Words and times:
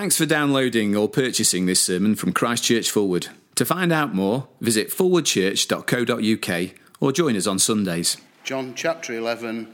Thanks 0.00 0.16
for 0.16 0.24
downloading 0.24 0.96
or 0.96 1.10
purchasing 1.10 1.66
this 1.66 1.82
sermon 1.82 2.14
from 2.14 2.32
Christchurch 2.32 2.90
Forward. 2.90 3.28
To 3.56 3.66
find 3.66 3.92
out 3.92 4.14
more, 4.14 4.48
visit 4.58 4.88
forwardchurch.co.uk 4.88 6.70
or 7.00 7.12
join 7.12 7.36
us 7.36 7.46
on 7.46 7.58
Sundays. 7.58 8.16
John 8.42 8.72
chapter 8.74 9.12
11, 9.12 9.68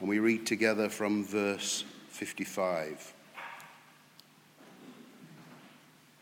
and 0.00 0.08
we 0.10 0.18
read 0.18 0.44
together 0.44 0.90
from 0.90 1.24
verse 1.24 1.82
55. 2.10 3.14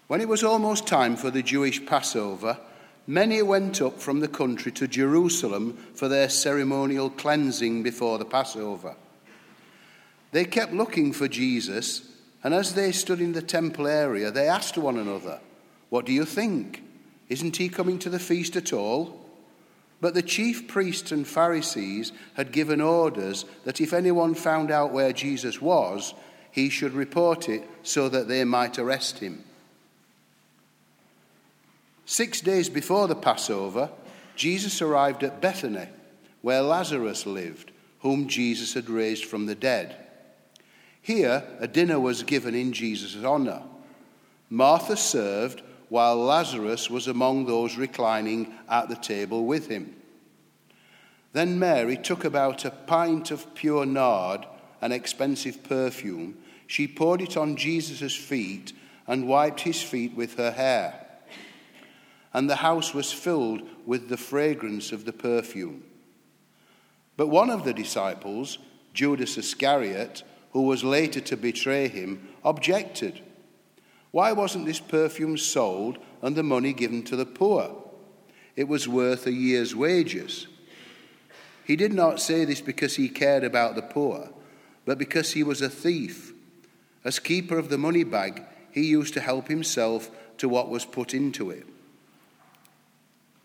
When 0.06 0.20
it 0.20 0.28
was 0.28 0.44
almost 0.44 0.86
time 0.86 1.16
for 1.16 1.32
the 1.32 1.42
Jewish 1.42 1.84
Passover, 1.84 2.60
many 3.08 3.42
went 3.42 3.82
up 3.82 3.98
from 3.98 4.20
the 4.20 4.28
country 4.28 4.70
to 4.70 4.86
Jerusalem 4.86 5.76
for 5.96 6.06
their 6.06 6.28
ceremonial 6.28 7.10
cleansing 7.10 7.82
before 7.82 8.18
the 8.18 8.24
Passover. 8.24 8.94
They 10.30 10.44
kept 10.44 10.72
looking 10.72 11.12
for 11.12 11.26
Jesus 11.26 12.11
and 12.44 12.54
as 12.54 12.74
they 12.74 12.92
stood 12.92 13.20
in 13.20 13.32
the 13.32 13.42
temple 13.42 13.86
area, 13.86 14.30
they 14.30 14.48
asked 14.48 14.76
one 14.76 14.98
another, 14.98 15.40
What 15.90 16.06
do 16.06 16.12
you 16.12 16.24
think? 16.24 16.82
Isn't 17.28 17.56
he 17.56 17.68
coming 17.68 17.98
to 18.00 18.10
the 18.10 18.18
feast 18.18 18.56
at 18.56 18.72
all? 18.72 19.18
But 20.00 20.14
the 20.14 20.22
chief 20.22 20.66
priests 20.66 21.12
and 21.12 21.26
Pharisees 21.26 22.12
had 22.34 22.50
given 22.50 22.80
orders 22.80 23.44
that 23.64 23.80
if 23.80 23.92
anyone 23.92 24.34
found 24.34 24.72
out 24.72 24.92
where 24.92 25.12
Jesus 25.12 25.62
was, 25.62 26.12
he 26.50 26.68
should 26.68 26.92
report 26.92 27.48
it 27.48 27.68
so 27.84 28.08
that 28.08 28.26
they 28.26 28.44
might 28.44 28.78
arrest 28.78 29.20
him. 29.20 29.44
Six 32.04 32.40
days 32.40 32.68
before 32.68 33.06
the 33.06 33.14
Passover, 33.14 33.90
Jesus 34.34 34.82
arrived 34.82 35.22
at 35.22 35.40
Bethany, 35.40 35.86
where 36.42 36.62
Lazarus 36.62 37.24
lived, 37.24 37.70
whom 38.00 38.26
Jesus 38.28 38.74
had 38.74 38.90
raised 38.90 39.24
from 39.24 39.46
the 39.46 39.54
dead. 39.54 40.01
Here, 41.02 41.42
a 41.58 41.66
dinner 41.66 41.98
was 41.98 42.22
given 42.22 42.54
in 42.54 42.72
Jesus' 42.72 43.24
honor. 43.24 43.62
Martha 44.48 44.96
served, 44.96 45.62
while 45.88 46.16
Lazarus 46.16 46.88
was 46.88 47.08
among 47.08 47.44
those 47.44 47.76
reclining 47.76 48.54
at 48.68 48.88
the 48.88 48.96
table 48.96 49.44
with 49.44 49.68
him. 49.68 49.96
Then 51.32 51.58
Mary 51.58 51.96
took 51.96 52.24
about 52.24 52.64
a 52.64 52.70
pint 52.70 53.30
of 53.30 53.54
pure 53.54 53.84
nard, 53.84 54.46
an 54.80 54.92
expensive 54.92 55.64
perfume. 55.64 56.38
She 56.66 56.86
poured 56.86 57.20
it 57.20 57.36
on 57.36 57.56
Jesus' 57.56 58.14
feet 58.14 58.72
and 59.06 59.26
wiped 59.26 59.60
his 59.60 59.82
feet 59.82 60.14
with 60.14 60.36
her 60.36 60.52
hair. 60.52 61.06
And 62.32 62.48
the 62.48 62.56
house 62.56 62.94
was 62.94 63.12
filled 63.12 63.62
with 63.84 64.08
the 64.08 64.16
fragrance 64.16 64.92
of 64.92 65.04
the 65.04 65.12
perfume. 65.12 65.82
But 67.16 67.28
one 67.28 67.50
of 67.50 67.64
the 67.64 67.74
disciples, 67.74 68.58
Judas 68.94 69.36
Iscariot, 69.36 70.22
who 70.52 70.62
was 70.62 70.84
later 70.84 71.20
to 71.20 71.36
betray 71.36 71.88
him, 71.88 72.28
objected. 72.44 73.20
Why 74.10 74.32
wasn't 74.32 74.66
this 74.66 74.80
perfume 74.80 75.38
sold 75.38 75.98
and 76.20 76.36
the 76.36 76.42
money 76.42 76.72
given 76.72 77.02
to 77.04 77.16
the 77.16 77.26
poor? 77.26 77.74
It 78.54 78.68
was 78.68 78.86
worth 78.86 79.26
a 79.26 79.32
year's 79.32 79.74
wages. 79.74 80.46
He 81.64 81.76
did 81.76 81.94
not 81.94 82.20
say 82.20 82.44
this 82.44 82.60
because 82.60 82.96
he 82.96 83.08
cared 83.08 83.44
about 83.44 83.74
the 83.74 83.82
poor, 83.82 84.30
but 84.84 84.98
because 84.98 85.32
he 85.32 85.42
was 85.42 85.62
a 85.62 85.70
thief. 85.70 86.34
As 87.04 87.18
keeper 87.18 87.58
of 87.58 87.70
the 87.70 87.78
money 87.78 88.04
bag, 88.04 88.42
he 88.70 88.82
used 88.82 89.14
to 89.14 89.20
help 89.20 89.48
himself 89.48 90.10
to 90.38 90.48
what 90.48 90.68
was 90.68 90.84
put 90.84 91.14
into 91.14 91.50
it. 91.50 91.66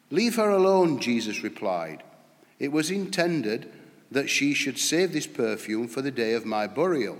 Leave 0.10 0.36
her 0.36 0.50
alone, 0.50 1.00
Jesus 1.00 1.44
replied. 1.44 2.04
It 2.60 2.72
was 2.72 2.92
intended 2.92 3.72
that 4.12 4.30
she 4.30 4.54
should 4.54 4.80
save 4.80 5.12
this 5.12 5.28
perfume 5.28 5.88
for 5.88 6.02
the 6.02 6.12
day 6.12 6.34
of 6.34 6.46
my 6.46 6.68
burial. 6.68 7.18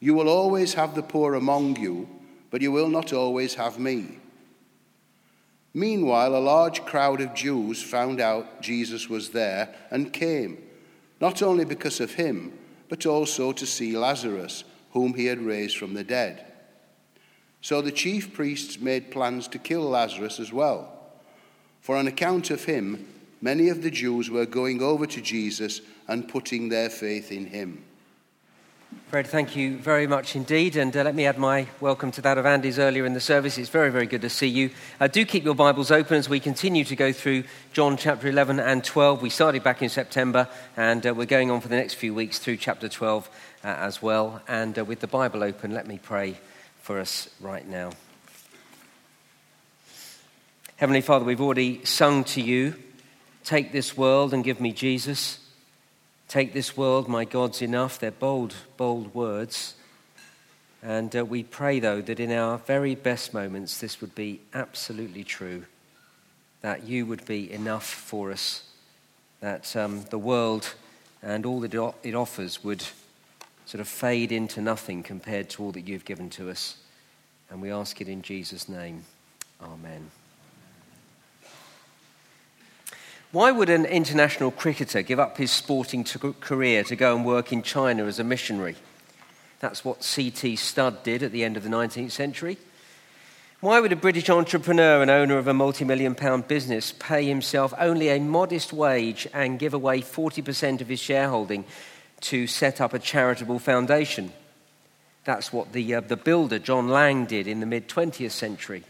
You 0.00 0.14
will 0.14 0.28
always 0.28 0.74
have 0.74 0.94
the 0.94 1.02
poor 1.02 1.34
among 1.34 1.76
you, 1.76 2.08
but 2.50 2.62
you 2.62 2.70
will 2.70 2.88
not 2.88 3.12
always 3.12 3.54
have 3.54 3.78
me. 3.78 4.18
Meanwhile, 5.72 6.36
a 6.36 6.38
large 6.38 6.84
crowd 6.84 7.20
of 7.20 7.34
Jews 7.34 7.82
found 7.82 8.20
out 8.20 8.62
Jesus 8.62 9.08
was 9.08 9.30
there 9.30 9.74
and 9.90 10.12
came, 10.12 10.58
not 11.20 11.42
only 11.42 11.64
because 11.64 12.00
of 12.00 12.14
him, 12.14 12.52
but 12.88 13.06
also 13.06 13.52
to 13.52 13.66
see 13.66 13.96
Lazarus, 13.96 14.62
whom 14.92 15.14
he 15.14 15.26
had 15.26 15.40
raised 15.40 15.76
from 15.76 15.94
the 15.94 16.04
dead. 16.04 16.46
So 17.60 17.80
the 17.80 17.90
chief 17.90 18.32
priests 18.32 18.78
made 18.78 19.10
plans 19.10 19.48
to 19.48 19.58
kill 19.58 19.82
Lazarus 19.82 20.38
as 20.38 20.52
well. 20.52 20.92
For 21.80 21.96
on 21.96 22.06
account 22.06 22.50
of 22.50 22.64
him, 22.64 23.08
many 23.44 23.68
of 23.68 23.82
the 23.82 23.90
Jews 23.90 24.30
were 24.30 24.46
going 24.46 24.82
over 24.82 25.06
to 25.06 25.20
Jesus 25.20 25.82
and 26.08 26.26
putting 26.26 26.70
their 26.70 26.88
faith 26.88 27.30
in 27.30 27.44
him. 27.44 27.84
Fred, 29.08 29.26
thank 29.26 29.54
you 29.54 29.76
very 29.76 30.06
much 30.06 30.34
indeed. 30.34 30.76
And 30.76 30.96
uh, 30.96 31.02
let 31.02 31.14
me 31.14 31.26
add 31.26 31.36
my 31.36 31.66
welcome 31.78 32.10
to 32.12 32.22
that 32.22 32.38
of 32.38 32.46
Andy's 32.46 32.78
earlier 32.78 33.04
in 33.04 33.12
the 33.12 33.20
service. 33.20 33.58
It's 33.58 33.68
very, 33.68 33.90
very 33.90 34.06
good 34.06 34.22
to 34.22 34.30
see 34.30 34.46
you. 34.46 34.70
Uh, 34.98 35.08
do 35.08 35.26
keep 35.26 35.44
your 35.44 35.54
Bibles 35.54 35.90
open 35.90 36.16
as 36.16 36.26
we 36.26 36.40
continue 36.40 36.84
to 36.84 36.96
go 36.96 37.12
through 37.12 37.44
John 37.74 37.98
chapter 37.98 38.28
11 38.28 38.60
and 38.60 38.82
12. 38.82 39.20
We 39.20 39.28
started 39.28 39.62
back 39.62 39.82
in 39.82 39.90
September, 39.90 40.48
and 40.74 41.06
uh, 41.06 41.12
we're 41.12 41.26
going 41.26 41.50
on 41.50 41.60
for 41.60 41.68
the 41.68 41.76
next 41.76 41.94
few 41.94 42.14
weeks 42.14 42.38
through 42.38 42.56
chapter 42.56 42.88
12 42.88 43.28
uh, 43.62 43.66
as 43.66 44.00
well. 44.00 44.40
And 44.48 44.78
uh, 44.78 44.86
with 44.86 45.00
the 45.00 45.06
Bible 45.06 45.42
open, 45.42 45.74
let 45.74 45.86
me 45.86 46.00
pray 46.02 46.38
for 46.80 46.98
us 46.98 47.28
right 47.42 47.68
now. 47.68 47.90
Heavenly 50.76 51.02
Father, 51.02 51.26
we've 51.26 51.42
already 51.42 51.84
sung 51.84 52.24
to 52.24 52.40
you 52.40 52.74
Take 53.44 53.72
this 53.72 53.96
world 53.96 54.32
and 54.32 54.42
give 54.42 54.58
me 54.58 54.72
Jesus. 54.72 55.38
Take 56.28 56.54
this 56.54 56.76
world, 56.76 57.08
my 57.08 57.26
God's 57.26 57.60
enough. 57.60 57.98
They're 57.98 58.10
bold, 58.10 58.54
bold 58.78 59.14
words. 59.14 59.74
And 60.82 61.14
uh, 61.14 61.24
we 61.24 61.42
pray, 61.42 61.78
though, 61.78 62.00
that 62.00 62.18
in 62.18 62.32
our 62.32 62.58
very 62.58 62.94
best 62.94 63.34
moments, 63.34 63.78
this 63.78 64.00
would 64.00 64.14
be 64.14 64.40
absolutely 64.54 65.24
true. 65.24 65.64
That 66.62 66.84
you 66.84 67.04
would 67.04 67.26
be 67.26 67.52
enough 67.52 67.86
for 67.86 68.32
us. 68.32 68.64
That 69.40 69.76
um, 69.76 70.04
the 70.08 70.18
world 70.18 70.74
and 71.22 71.44
all 71.44 71.60
that 71.60 71.74
it 72.02 72.14
offers 72.14 72.64
would 72.64 72.84
sort 73.66 73.80
of 73.80 73.88
fade 73.88 74.32
into 74.32 74.60
nothing 74.62 75.02
compared 75.02 75.50
to 75.50 75.62
all 75.62 75.72
that 75.72 75.86
you've 75.86 76.04
given 76.04 76.30
to 76.30 76.50
us. 76.50 76.78
And 77.50 77.60
we 77.60 77.70
ask 77.70 78.00
it 78.00 78.08
in 78.08 78.22
Jesus' 78.22 78.68
name. 78.68 79.04
Amen. 79.62 80.10
Why 83.34 83.50
would 83.50 83.68
an 83.68 83.84
international 83.84 84.52
cricketer 84.52 85.02
give 85.02 85.18
up 85.18 85.38
his 85.38 85.50
sporting 85.50 86.04
career 86.04 86.84
to 86.84 86.94
go 86.94 87.16
and 87.16 87.24
work 87.24 87.52
in 87.52 87.64
China 87.64 88.04
as 88.04 88.20
a 88.20 88.24
missionary? 88.24 88.76
That's 89.58 89.84
what 89.84 90.04
C.T. 90.04 90.54
Studd 90.54 91.02
did 91.02 91.24
at 91.24 91.32
the 91.32 91.42
end 91.42 91.56
of 91.56 91.64
the 91.64 91.68
19th 91.68 92.12
century. 92.12 92.58
Why 93.58 93.80
would 93.80 93.90
a 93.90 93.96
British 93.96 94.30
entrepreneur 94.30 95.02
and 95.02 95.10
owner 95.10 95.36
of 95.36 95.48
a 95.48 95.52
multi 95.52 95.84
million 95.84 96.14
pound 96.14 96.46
business 96.46 96.92
pay 96.92 97.26
himself 97.26 97.74
only 97.76 98.08
a 98.08 98.20
modest 98.20 98.72
wage 98.72 99.26
and 99.34 99.58
give 99.58 99.74
away 99.74 100.00
40% 100.00 100.80
of 100.80 100.86
his 100.86 101.00
shareholding 101.00 101.64
to 102.20 102.46
set 102.46 102.80
up 102.80 102.94
a 102.94 103.00
charitable 103.00 103.58
foundation? 103.58 104.32
That's 105.24 105.52
what 105.52 105.72
the, 105.72 105.96
uh, 105.96 106.02
the 106.02 106.16
builder 106.16 106.60
John 106.60 106.88
Laing 106.88 107.26
did 107.26 107.48
in 107.48 107.58
the 107.58 107.66
mid 107.66 107.88
20th 107.88 108.30
century. 108.30 108.84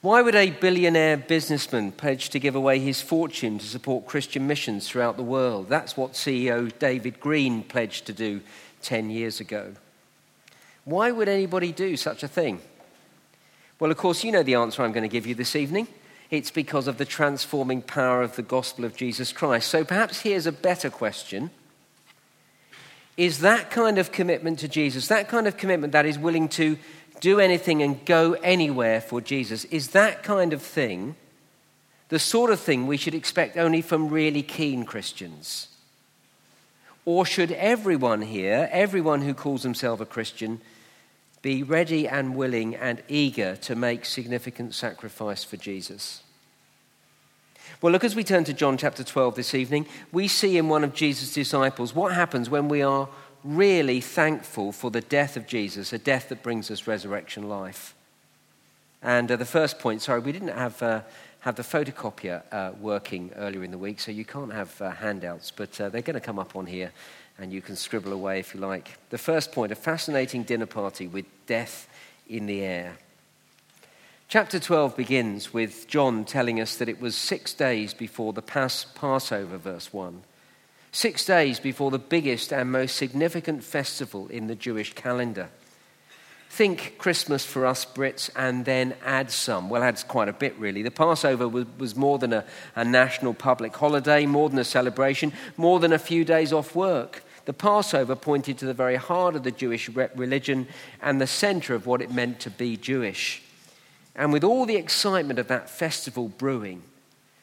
Why 0.00 0.22
would 0.22 0.36
a 0.36 0.50
billionaire 0.50 1.16
businessman 1.16 1.90
pledge 1.90 2.28
to 2.30 2.38
give 2.38 2.54
away 2.54 2.78
his 2.78 3.02
fortune 3.02 3.58
to 3.58 3.66
support 3.66 4.06
Christian 4.06 4.46
missions 4.46 4.88
throughout 4.88 5.16
the 5.16 5.24
world? 5.24 5.68
That's 5.68 5.96
what 5.96 6.12
CEO 6.12 6.70
David 6.78 7.18
Green 7.18 7.64
pledged 7.64 8.06
to 8.06 8.12
do 8.12 8.40
10 8.82 9.10
years 9.10 9.40
ago. 9.40 9.74
Why 10.84 11.10
would 11.10 11.28
anybody 11.28 11.72
do 11.72 11.96
such 11.96 12.22
a 12.22 12.28
thing? 12.28 12.60
Well, 13.80 13.90
of 13.90 13.96
course, 13.96 14.22
you 14.22 14.30
know 14.30 14.44
the 14.44 14.54
answer 14.54 14.82
I'm 14.84 14.92
going 14.92 15.02
to 15.02 15.08
give 15.08 15.26
you 15.26 15.34
this 15.34 15.56
evening. 15.56 15.88
It's 16.30 16.52
because 16.52 16.86
of 16.86 16.98
the 16.98 17.04
transforming 17.04 17.82
power 17.82 18.22
of 18.22 18.36
the 18.36 18.42
gospel 18.42 18.84
of 18.84 18.94
Jesus 18.94 19.32
Christ. 19.32 19.68
So 19.68 19.84
perhaps 19.84 20.20
here's 20.20 20.46
a 20.46 20.52
better 20.52 20.90
question 20.90 21.50
Is 23.16 23.40
that 23.40 23.72
kind 23.72 23.98
of 23.98 24.12
commitment 24.12 24.60
to 24.60 24.68
Jesus, 24.68 25.08
that 25.08 25.28
kind 25.28 25.48
of 25.48 25.56
commitment 25.56 25.92
that 25.92 26.06
is 26.06 26.18
willing 26.18 26.48
to 26.50 26.78
do 27.20 27.40
anything 27.40 27.82
and 27.82 28.04
go 28.04 28.34
anywhere 28.34 29.00
for 29.00 29.20
Jesus, 29.20 29.64
is 29.66 29.88
that 29.88 30.22
kind 30.22 30.52
of 30.52 30.62
thing 30.62 31.16
the 32.08 32.18
sort 32.18 32.50
of 32.50 32.58
thing 32.58 32.86
we 32.86 32.96
should 32.96 33.14
expect 33.14 33.56
only 33.56 33.82
from 33.82 34.08
really 34.08 34.42
keen 34.42 34.84
Christians? 34.84 35.68
Or 37.04 37.24
should 37.24 37.52
everyone 37.52 38.22
here, 38.22 38.68
everyone 38.72 39.22
who 39.22 39.34
calls 39.34 39.62
himself 39.62 40.00
a 40.00 40.06
Christian, 40.06 40.60
be 41.42 41.62
ready 41.62 42.08
and 42.08 42.34
willing 42.34 42.74
and 42.74 43.02
eager 43.08 43.56
to 43.56 43.74
make 43.74 44.04
significant 44.04 44.74
sacrifice 44.74 45.44
for 45.44 45.56
Jesus? 45.56 46.22
Well, 47.80 47.92
look, 47.92 48.04
as 48.04 48.16
we 48.16 48.24
turn 48.24 48.44
to 48.44 48.52
John 48.52 48.76
chapter 48.76 49.04
12 49.04 49.36
this 49.36 49.54
evening, 49.54 49.86
we 50.10 50.26
see 50.26 50.56
in 50.56 50.68
one 50.68 50.84
of 50.84 50.94
Jesus' 50.94 51.32
disciples 51.32 51.94
what 51.94 52.12
happens 52.12 52.50
when 52.50 52.68
we 52.68 52.82
are 52.82 53.08
really 53.44 54.00
thankful 54.00 54.72
for 54.72 54.90
the 54.90 55.00
death 55.00 55.36
of 55.36 55.46
Jesus, 55.46 55.92
a 55.92 55.98
death 55.98 56.28
that 56.28 56.42
brings 56.42 56.70
us 56.70 56.86
resurrection 56.86 57.48
life. 57.48 57.94
And 59.02 59.30
uh, 59.30 59.36
the 59.36 59.44
first 59.44 59.78
point, 59.78 60.02
sorry, 60.02 60.20
we 60.20 60.32
didn't 60.32 60.48
have 60.48 60.82
uh, 60.82 61.02
had 61.40 61.56
the 61.56 61.62
photocopier 61.62 62.42
uh, 62.50 62.72
working 62.80 63.30
earlier 63.36 63.62
in 63.62 63.70
the 63.70 63.78
week, 63.78 64.00
so 64.00 64.10
you 64.10 64.24
can't 64.24 64.52
have 64.52 64.80
uh, 64.82 64.90
handouts, 64.90 65.50
but 65.50 65.80
uh, 65.80 65.88
they're 65.88 66.02
going 66.02 66.14
to 66.14 66.20
come 66.20 66.38
up 66.38 66.56
on 66.56 66.66
here 66.66 66.92
and 67.38 67.52
you 67.52 67.62
can 67.62 67.76
scribble 67.76 68.12
away 68.12 68.40
if 68.40 68.54
you 68.54 68.60
like. 68.60 68.98
The 69.10 69.18
first 69.18 69.52
point 69.52 69.72
a 69.72 69.76
fascinating 69.76 70.42
dinner 70.42 70.66
party 70.66 71.06
with 71.06 71.24
death 71.46 71.88
in 72.28 72.46
the 72.46 72.62
air. 72.62 72.96
Chapter 74.28 74.58
12 74.58 74.96
begins 74.96 75.54
with 75.54 75.88
John 75.88 76.24
telling 76.24 76.60
us 76.60 76.76
that 76.76 76.88
it 76.88 77.00
was 77.00 77.16
six 77.16 77.54
days 77.54 77.94
before 77.94 78.32
the 78.32 78.42
Pass- 78.42 78.84
Passover, 78.84 79.56
verse 79.56 79.92
1. 79.92 80.22
Six 80.92 81.24
days 81.24 81.60
before 81.60 81.90
the 81.90 81.98
biggest 81.98 82.52
and 82.52 82.72
most 82.72 82.96
significant 82.96 83.62
festival 83.62 84.26
in 84.28 84.46
the 84.46 84.54
Jewish 84.54 84.94
calendar. 84.94 85.48
Think 86.50 86.96
Christmas 86.96 87.44
for 87.44 87.66
us 87.66 87.84
Brits 87.84 88.30
and 88.34 88.64
then 88.64 88.94
add 89.04 89.30
some. 89.30 89.68
Well, 89.68 89.82
adds 89.82 90.02
quite 90.02 90.28
a 90.28 90.32
bit, 90.32 90.58
really. 90.58 90.82
The 90.82 90.90
Passover 90.90 91.46
was, 91.46 91.66
was 91.78 91.94
more 91.94 92.18
than 92.18 92.32
a, 92.32 92.44
a 92.74 92.84
national 92.84 93.34
public 93.34 93.76
holiday, 93.76 94.24
more 94.24 94.48
than 94.48 94.58
a 94.58 94.64
celebration, 94.64 95.32
more 95.56 95.78
than 95.78 95.92
a 95.92 95.98
few 95.98 96.24
days 96.24 96.52
off 96.52 96.74
work. 96.74 97.22
The 97.44 97.52
Passover 97.52 98.16
pointed 98.16 98.58
to 98.58 98.66
the 98.66 98.74
very 98.74 98.96
heart 98.96 99.36
of 99.36 99.42
the 99.42 99.50
Jewish 99.50 99.88
religion 99.88 100.68
and 101.00 101.20
the 101.20 101.26
center 101.26 101.74
of 101.74 101.86
what 101.86 102.02
it 102.02 102.12
meant 102.12 102.40
to 102.40 102.50
be 102.50 102.76
Jewish. 102.76 103.42
And 104.16 104.32
with 104.32 104.42
all 104.42 104.66
the 104.66 104.76
excitement 104.76 105.38
of 105.38 105.48
that 105.48 105.70
festival 105.70 106.28
brewing, 106.28 106.82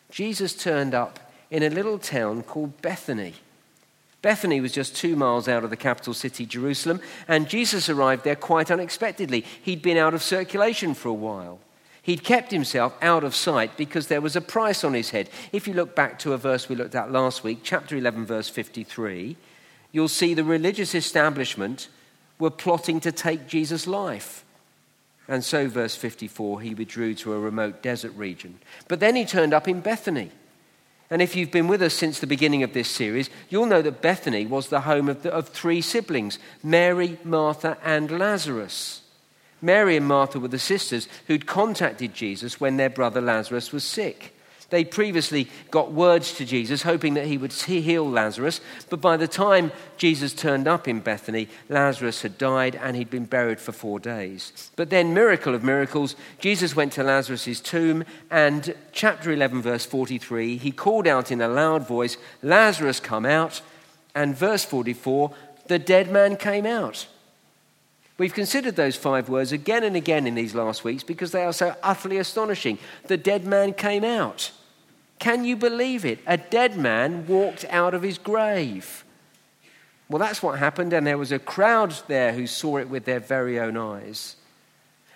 Jesus 0.10 0.54
turned 0.54 0.94
up 0.94 1.20
in 1.50 1.64
a 1.64 1.70
little 1.70 2.00
town 2.00 2.44
called 2.44 2.82
Bethany. 2.82 3.34
Bethany 4.22 4.60
was 4.60 4.72
just 4.72 4.96
two 4.96 5.16
miles 5.16 5.48
out 5.48 5.64
of 5.64 5.70
the 5.70 5.78
capital 5.78 6.14
city, 6.14 6.48
Jerusalem, 6.48 7.00
and 7.28 7.48
Jesus 7.48 7.90
arrived 7.90 8.24
there 8.24 8.36
quite 8.36 8.72
unexpectedly. 8.72 9.46
He'd 9.62 9.84
been 9.84 9.98
out 9.98 10.16
of 10.16 10.24
circulation 10.24 10.96
for 10.96 11.10
a 11.10 11.14
while. 11.14 11.60
He'd 12.02 12.24
kept 12.24 12.52
himself 12.52 12.96
out 13.02 13.24
of 13.24 13.36
sight 13.36 13.78
because 13.78 14.08
there 14.08 14.22
was 14.22 14.36
a 14.36 14.42
price 14.42 14.84
on 14.84 14.94
his 14.94 15.12
head. 15.12 15.30
If 15.52 15.68
you 15.68 15.74
look 15.74 15.96
back 15.96 16.20
to 16.20 16.34
a 16.34 16.38
verse 16.38 16.70
we 16.70 16.76
looked 16.76 16.96
at 16.96 17.12
last 17.12 17.44
week, 17.44 17.60
chapter 17.64 17.96
11, 17.96 18.26
verse 18.26 18.50
53, 18.50 19.36
you'll 19.92 20.08
see 20.08 20.34
the 20.34 20.44
religious 20.44 20.94
establishment 20.94 21.88
were 22.38 22.52
plotting 22.52 23.00
to 23.02 23.12
take 23.12 23.48
Jesus' 23.48 23.88
life. 23.88 24.44
And 25.28 25.44
so, 25.44 25.68
verse 25.68 25.96
54, 25.96 26.62
he 26.62 26.76
withdrew 26.76 27.16
to 27.16 27.34
a 27.34 27.40
remote 27.40 27.82
desert 27.82 28.14
region. 28.16 28.60
But 28.88 29.00
then 29.00 29.16
he 29.16 29.26
turned 29.26 29.54
up 29.54 29.68
in 29.68 29.82
Bethany. 29.82 30.32
And 31.10 31.22
if 31.22 31.36
you've 31.36 31.52
been 31.52 31.68
with 31.68 31.82
us 31.82 31.94
since 31.94 32.20
the 32.20 32.28
beginning 32.28 32.64
of 32.64 32.74
this 32.74 32.90
series, 32.90 33.30
you'll 33.50 33.68
know 33.68 33.82
that 33.82 34.02
Bethany 34.02 34.46
was 34.46 34.70
the 34.70 34.82
home 34.82 35.08
of, 35.08 35.24
the, 35.24 35.32
of 35.32 35.50
three 35.50 35.82
siblings 35.82 36.40
Mary, 36.64 37.20
Martha, 37.24 37.78
and 37.84 38.10
Lazarus. 38.10 39.02
Mary 39.62 39.98
and 39.98 40.08
Martha 40.08 40.40
were 40.40 40.48
the 40.48 40.60
sisters 40.60 41.08
who'd 41.28 41.46
contacted 41.48 42.14
Jesus 42.14 42.60
when 42.60 42.78
their 42.78 42.90
brother 42.90 43.22
Lazarus 43.22 43.72
was 43.72 43.84
sick. 43.84 44.35
They 44.70 44.84
previously 44.84 45.48
got 45.70 45.92
words 45.92 46.34
to 46.34 46.46
Jesus, 46.46 46.82
hoping 46.82 47.14
that 47.14 47.28
he 47.28 47.38
would 47.38 47.54
heal 47.54 48.10
Lazarus, 48.10 48.62
but 48.90 49.00
by 49.00 49.16
the 49.16 49.28
time 49.28 49.72
Jesus 49.98 50.34
turned 50.34 50.68
up 50.68 50.88
in 50.88 51.00
Bethany, 51.00 51.48
Lazarus 51.70 52.24
had 52.24 52.38
died 52.38 52.76
and 52.76 52.96
he'd 52.96 53.10
been 53.10 53.26
buried 53.26 53.60
for 53.60 53.72
four 53.72 54.00
days. 54.00 54.72
But 54.76 54.90
then, 54.90 55.14
miracle 55.14 55.54
of 55.54 55.64
miracles, 55.64 56.16
Jesus 56.40 56.76
went 56.76 56.94
to 56.94 57.04
Lazarus' 57.04 57.60
tomb, 57.62 58.04
and 58.32 58.76
chapter 58.92 59.32
11, 59.32 59.62
verse 59.62 59.86
43, 59.86 60.58
he 60.58 60.72
called 60.72 61.08
out 61.08 61.32
in 61.32 61.42
a 61.42 61.48
loud 61.48 61.88
voice, 61.88 62.18
Lazarus, 62.42 63.00
come 63.00 63.26
out. 63.26 63.62
And 64.16 64.36
verse 64.36 64.64
44, 64.64 65.34
the 65.68 65.78
dead 65.78 66.10
man 66.10 66.38
came 66.38 66.66
out. 66.66 67.08
We've 68.18 68.34
considered 68.34 68.76
those 68.76 68.96
five 68.96 69.28
words 69.28 69.52
again 69.52 69.84
and 69.84 69.96
again 69.96 70.26
in 70.26 70.36
these 70.36 70.56
last 70.56 70.84
weeks 70.84 71.04
because 71.04 71.32
they 71.32 71.44
are 71.44 71.54
so 71.54 71.76
utterly 71.84 72.18
astonishing. 72.18 72.78
The 73.08 73.18
dead 73.18 73.46
man 73.46 73.74
came 73.74 74.06
out. 74.06 74.52
Can 75.20 75.44
you 75.44 75.56
believe 75.56 76.06
it? 76.06 76.20
A 76.26 76.38
dead 76.38 76.78
man 76.78 77.28
walked 77.28 77.66
out 77.70 77.94
of 77.94 78.04
his 78.04 78.18
grave. 78.18 79.04
Well, 80.08 80.20
that's 80.20 80.44
what 80.44 80.60
happened, 80.60 80.94
and 80.94 81.06
there 81.06 81.18
was 81.18 81.32
a 81.32 81.40
crowd 81.40 81.96
there 82.08 82.34
who 82.34 82.48
saw 82.48 82.78
it 82.78 82.90
with 82.90 83.06
their 83.06 83.20
very 83.20 83.60
own 83.60 83.76
eyes. 83.76 84.36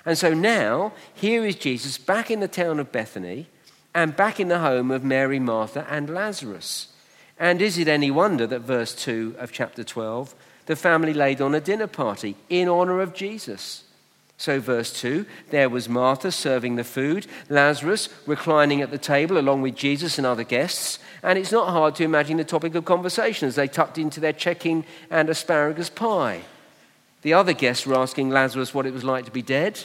And 0.06 0.18
so 0.18 0.34
now, 0.34 0.94
here 1.14 1.46
is 1.46 1.56
Jesus 1.56 1.98
back 1.98 2.32
in 2.32 2.40
the 2.40 2.48
town 2.48 2.80
of 2.80 2.92
Bethany 2.92 3.48
and 3.94 4.16
back 4.16 4.40
in 4.40 4.48
the 4.48 4.60
home 4.60 4.92
of 4.92 5.04
Mary, 5.04 5.40
Martha, 5.40 5.86
and 5.90 6.10
Lazarus. 6.10 6.88
And 7.38 7.62
is 7.62 7.78
it 7.78 7.88
any 7.88 8.10
wonder 8.10 8.48
that 8.48 8.62
verse 8.62 8.96
2 8.96 9.36
of 9.38 9.52
chapter 9.52 9.84
12 9.84 10.34
the 10.70 10.76
family 10.76 11.16
laid 11.16 11.42
on 11.42 11.56
a 11.56 11.60
dinner 11.60 11.88
party 11.88 12.36
in 12.48 12.70
honor 12.70 13.02
of 13.02 13.16
Jesus. 13.16 13.86
So, 14.38 14.60
verse 14.60 14.94
2 15.02 15.26
there 15.50 15.68
was 15.68 15.90
Martha 15.90 16.32
serving 16.32 16.76
the 16.76 16.84
food, 16.84 17.26
Lazarus 17.50 18.08
reclining 18.28 18.80
at 18.84 18.92
the 18.92 19.00
table 19.00 19.40
along 19.40 19.64
with 19.64 19.76
Jesus 19.76 20.20
and 20.20 20.28
other 20.28 20.44
guests. 20.44 21.00
And 21.24 21.40
it's 21.40 21.52
not 21.52 21.70
hard 21.72 21.96
to 21.96 22.04
imagine 22.04 22.38
the 22.38 22.44
topic 22.44 22.76
of 22.76 22.86
conversation 22.86 23.48
as 23.48 23.56
they 23.56 23.68
tucked 23.68 23.98
into 23.98 24.20
their 24.20 24.32
chicken 24.32 24.86
and 25.10 25.28
asparagus 25.28 25.90
pie. 25.90 26.42
The 27.24 27.34
other 27.34 27.54
guests 27.54 27.88
were 27.88 27.98
asking 27.98 28.30
Lazarus 28.30 28.72
what 28.72 28.86
it 28.86 28.94
was 28.94 29.04
like 29.04 29.26
to 29.26 29.32
be 29.32 29.42
dead, 29.42 29.84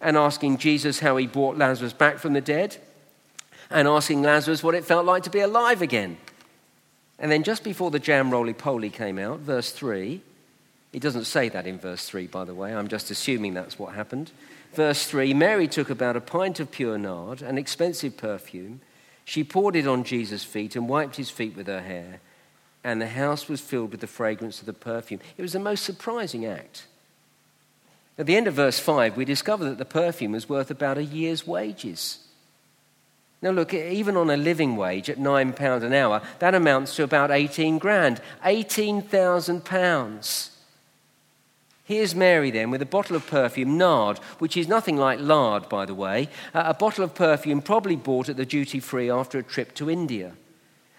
and 0.00 0.16
asking 0.16 0.58
Jesus 0.58 0.98
how 0.98 1.16
he 1.18 1.28
brought 1.28 1.56
Lazarus 1.56 1.92
back 1.92 2.18
from 2.18 2.32
the 2.32 2.40
dead, 2.40 2.78
and 3.70 3.86
asking 3.86 4.22
Lazarus 4.22 4.64
what 4.64 4.74
it 4.74 4.84
felt 4.84 5.06
like 5.06 5.22
to 5.22 5.30
be 5.30 5.38
alive 5.38 5.82
again. 5.82 6.16
And 7.18 7.30
then 7.30 7.42
just 7.42 7.64
before 7.64 7.90
the 7.90 7.98
jam 7.98 8.30
roly 8.30 8.52
poly 8.52 8.90
came 8.90 9.18
out, 9.18 9.40
verse 9.40 9.70
3, 9.70 10.20
it 10.92 11.00
doesn't 11.00 11.24
say 11.24 11.48
that 11.48 11.66
in 11.66 11.78
verse 11.78 12.08
3, 12.08 12.26
by 12.26 12.44
the 12.44 12.54
way, 12.54 12.74
I'm 12.74 12.88
just 12.88 13.10
assuming 13.10 13.54
that's 13.54 13.78
what 13.78 13.94
happened. 13.94 14.30
Verse 14.74 15.06
3 15.06 15.32
Mary 15.34 15.68
took 15.68 15.90
about 15.90 16.16
a 16.16 16.20
pint 16.20 16.60
of 16.60 16.70
pure 16.70 16.98
nard, 16.98 17.42
an 17.42 17.58
expensive 17.58 18.16
perfume. 18.16 18.80
She 19.24 19.42
poured 19.42 19.76
it 19.76 19.86
on 19.86 20.04
Jesus' 20.04 20.44
feet 20.44 20.76
and 20.76 20.88
wiped 20.88 21.16
his 21.16 21.30
feet 21.30 21.56
with 21.56 21.66
her 21.66 21.80
hair, 21.80 22.20
and 22.84 23.00
the 23.00 23.08
house 23.08 23.48
was 23.48 23.60
filled 23.60 23.90
with 23.90 24.00
the 24.00 24.06
fragrance 24.06 24.60
of 24.60 24.66
the 24.66 24.72
perfume. 24.72 25.20
It 25.36 25.42
was 25.42 25.52
the 25.52 25.58
most 25.58 25.84
surprising 25.84 26.44
act. 26.44 26.86
At 28.18 28.26
the 28.26 28.36
end 28.36 28.46
of 28.46 28.54
verse 28.54 28.78
5, 28.78 29.16
we 29.16 29.24
discover 29.24 29.64
that 29.64 29.78
the 29.78 29.84
perfume 29.84 30.32
was 30.32 30.48
worth 30.48 30.70
about 30.70 30.96
a 30.96 31.04
year's 31.04 31.46
wages. 31.46 32.18
Now, 33.42 33.50
look, 33.50 33.74
even 33.74 34.16
on 34.16 34.30
a 34.30 34.36
living 34.36 34.76
wage 34.76 35.10
at 35.10 35.18
£9 35.18 35.82
an 35.82 35.92
hour, 35.92 36.22
that 36.38 36.54
amounts 36.54 36.96
to 36.96 37.02
about 37.02 37.30
18 37.30 37.78
grand. 37.78 38.22
£18,000. 38.44 40.50
Here's 41.84 42.14
Mary 42.16 42.50
then 42.50 42.70
with 42.70 42.82
a 42.82 42.86
bottle 42.86 43.14
of 43.14 43.26
perfume, 43.28 43.78
nard, 43.78 44.18
which 44.40 44.56
is 44.56 44.66
nothing 44.66 44.96
like 44.96 45.20
lard, 45.20 45.68
by 45.68 45.86
the 45.86 45.94
way, 45.94 46.28
uh, 46.52 46.64
a 46.66 46.74
bottle 46.74 47.04
of 47.04 47.14
perfume 47.14 47.62
probably 47.62 47.94
bought 47.94 48.28
at 48.28 48.36
the 48.36 48.44
duty 48.44 48.80
free 48.80 49.08
after 49.08 49.38
a 49.38 49.44
trip 49.44 49.72
to 49.74 49.88
India. 49.88 50.32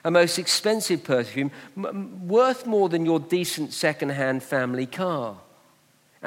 A 0.06 0.12
most 0.12 0.40
expensive 0.40 1.04
perfume, 1.04 1.52
worth 1.76 2.66
more 2.66 2.88
than 2.88 3.06
your 3.06 3.20
decent 3.20 3.74
second 3.74 4.10
hand 4.10 4.44
family 4.44 4.86
car. 4.86 5.36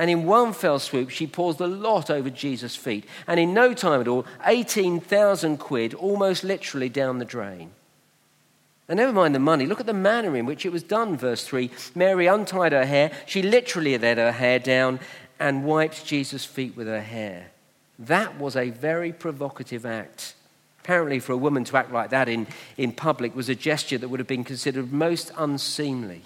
And 0.01 0.09
in 0.09 0.25
one 0.25 0.55
fell 0.55 0.79
swoop, 0.79 1.11
she 1.11 1.27
pours 1.27 1.57
the 1.57 1.67
lot 1.67 2.09
over 2.09 2.31
Jesus' 2.31 2.75
feet. 2.75 3.05
And 3.27 3.39
in 3.39 3.53
no 3.53 3.75
time 3.75 4.01
at 4.01 4.09
all, 4.09 4.25
18,000 4.47 5.59
quid 5.59 5.93
almost 5.93 6.43
literally 6.43 6.89
down 6.89 7.19
the 7.19 7.27
drain. 7.27 7.73
And 8.89 8.97
never 8.97 9.13
mind 9.13 9.35
the 9.35 9.41
money, 9.41 9.67
look 9.67 9.79
at 9.79 9.85
the 9.85 9.93
manner 9.93 10.35
in 10.39 10.47
which 10.47 10.65
it 10.65 10.73
was 10.73 10.83
done, 10.83 11.19
verse 11.19 11.45
3. 11.45 11.71
Mary 11.95 12.27
untied 12.27 12.73
her 12.73 12.87
hair. 12.87 13.13
She 13.27 13.43
literally 13.43 13.99
let 13.99 14.17
her 14.17 14.33
hair 14.33 14.59
down 14.59 15.01
and 15.39 15.67
wiped 15.67 16.07
Jesus' 16.07 16.47
feet 16.47 16.75
with 16.75 16.87
her 16.87 17.03
hair. 17.03 17.51
That 17.99 18.39
was 18.39 18.57
a 18.57 18.71
very 18.71 19.13
provocative 19.13 19.85
act. 19.85 20.33
Apparently, 20.83 21.19
for 21.19 21.33
a 21.33 21.37
woman 21.37 21.65
to 21.65 21.77
act 21.77 21.93
like 21.93 22.09
that 22.09 22.27
in, 22.27 22.47
in 22.79 22.93
public 22.93 23.37
was 23.37 23.51
a 23.51 23.55
gesture 23.55 23.99
that 23.99 24.09
would 24.09 24.21
have 24.21 24.27
been 24.27 24.45
considered 24.45 24.95
most 24.95 25.31
unseemly. 25.37 26.23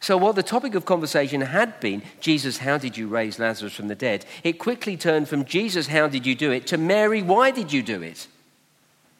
So, 0.00 0.16
while 0.16 0.32
the 0.32 0.42
topic 0.42 0.74
of 0.74 0.84
conversation 0.84 1.40
had 1.40 1.80
been, 1.80 2.02
Jesus, 2.20 2.58
how 2.58 2.78
did 2.78 2.96
you 2.96 3.08
raise 3.08 3.38
Lazarus 3.38 3.74
from 3.74 3.88
the 3.88 3.94
dead? 3.94 4.26
It 4.44 4.54
quickly 4.54 4.96
turned 4.96 5.28
from 5.28 5.44
Jesus, 5.44 5.86
how 5.86 6.08
did 6.08 6.26
you 6.26 6.34
do 6.34 6.50
it, 6.50 6.66
to 6.68 6.78
Mary, 6.78 7.22
why 7.22 7.50
did 7.50 7.72
you 7.72 7.82
do 7.82 8.02
it? 8.02 8.26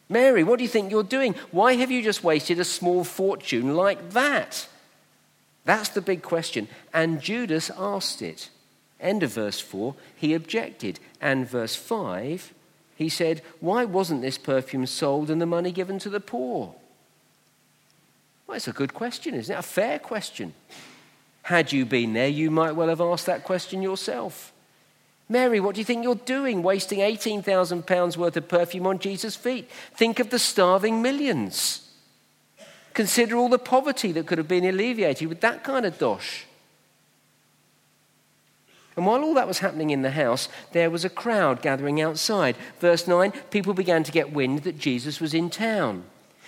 Mary, 0.08 0.44
what 0.44 0.58
do 0.58 0.62
you 0.62 0.68
think 0.68 0.90
you're 0.90 1.02
doing? 1.02 1.34
Why 1.50 1.74
have 1.74 1.90
you 1.90 2.02
just 2.02 2.22
wasted 2.22 2.60
a 2.60 2.64
small 2.64 3.02
fortune 3.04 3.74
like 3.74 4.10
that? 4.10 4.68
That's 5.64 5.88
the 5.88 6.00
big 6.00 6.22
question. 6.22 6.68
And 6.94 7.20
Judas 7.20 7.70
asked 7.76 8.22
it. 8.22 8.50
End 9.00 9.22
of 9.22 9.32
verse 9.32 9.60
4, 9.60 9.94
he 10.14 10.32
objected. 10.32 11.00
And 11.20 11.48
verse 11.48 11.74
5, 11.74 12.54
he 12.94 13.08
said, 13.08 13.42
Why 13.60 13.84
wasn't 13.84 14.22
this 14.22 14.38
perfume 14.38 14.86
sold 14.86 15.30
and 15.30 15.40
the 15.40 15.46
money 15.46 15.72
given 15.72 15.98
to 16.00 16.08
the 16.08 16.20
poor? 16.20 16.74
Well, 18.46 18.56
it's 18.56 18.68
a 18.68 18.72
good 18.72 18.94
question, 18.94 19.34
isn't 19.34 19.54
it? 19.54 19.58
A 19.58 19.62
fair 19.62 19.98
question. 19.98 20.54
Had 21.42 21.72
you 21.72 21.84
been 21.84 22.12
there, 22.12 22.28
you 22.28 22.50
might 22.50 22.72
well 22.72 22.88
have 22.88 23.00
asked 23.00 23.26
that 23.26 23.44
question 23.44 23.82
yourself. 23.82 24.52
Mary, 25.28 25.58
what 25.58 25.74
do 25.74 25.80
you 25.80 25.84
think 25.84 26.04
you're 26.04 26.14
doing, 26.14 26.62
wasting 26.62 27.00
£18,000 27.00 28.16
worth 28.16 28.36
of 28.36 28.48
perfume 28.48 28.86
on 28.86 28.98
Jesus' 28.98 29.34
feet? 29.34 29.68
Think 29.94 30.20
of 30.20 30.30
the 30.30 30.38
starving 30.38 31.02
millions. 31.02 31.88
Consider 32.94 33.36
all 33.36 33.48
the 33.48 33.58
poverty 33.58 34.12
that 34.12 34.26
could 34.26 34.38
have 34.38 34.48
been 34.48 34.64
alleviated 34.64 35.28
with 35.28 35.40
that 35.40 35.64
kind 35.64 35.84
of 35.84 35.98
dosh. 35.98 36.46
And 38.96 39.04
while 39.04 39.22
all 39.22 39.34
that 39.34 39.48
was 39.48 39.58
happening 39.58 39.90
in 39.90 40.02
the 40.02 40.12
house, 40.12 40.48
there 40.72 40.90
was 40.90 41.04
a 41.04 41.10
crowd 41.10 41.60
gathering 41.60 42.00
outside. 42.00 42.56
Verse 42.80 43.06
9 43.06 43.32
people 43.50 43.74
began 43.74 44.02
to 44.04 44.12
get 44.12 44.32
wind 44.32 44.60
that 44.60 44.78
Jesus 44.78 45.20
was 45.20 45.34
in 45.34 45.50
town. 45.50 46.04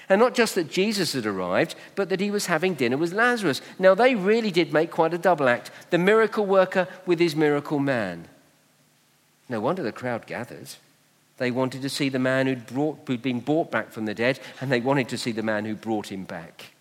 And 0.09 0.21
not 0.21 0.35
just 0.35 0.55
that 0.55 0.71
Jesus 0.71 1.13
had 1.13 1.27
arrived, 1.27 1.75
but 1.95 2.09
that 2.09 2.21
he 2.21 2.31
was 2.31 2.47
having 2.47 2.75
dinner 2.75 2.97
with 2.97 3.13
Lazarus. 3.13 3.61
Now, 3.79 3.95
they 3.95 4.15
really 4.15 4.51
did 4.51 4.73
make 4.73 4.91
quite 4.91 5.13
a 5.13 5.19
double 5.19 5.49
act 5.49 5.71
the 5.91 5.99
miracle 5.99 6.47
worker 6.47 6.89
with 7.05 7.21
his 7.21 7.37
miracle 7.37 7.79
man. 7.79 8.27
No 9.49 9.61
wonder 9.61 9.83
the 9.83 9.93
crowd 9.93 10.27
gathered. 10.27 10.69
They 11.37 11.51
wanted 11.51 11.83
to 11.83 11.89
see 11.89 12.09
the 12.09 12.19
man 12.19 12.47
who'd, 12.47 12.67
brought, 12.67 12.99
who'd 13.07 13.23
been 13.23 13.41
brought 13.41 13.71
back 13.71 13.93
from 13.93 14.07
the 14.07 14.15
dead, 14.15 14.41
and 14.61 14.73
they 14.73 14.81
wanted 14.81 15.09
to 15.11 15.19
see 15.19 15.33
the 15.33 15.43
man 15.43 15.65
who 15.65 15.75
brought 15.75 16.11
him 16.11 16.25
back. 16.25 16.73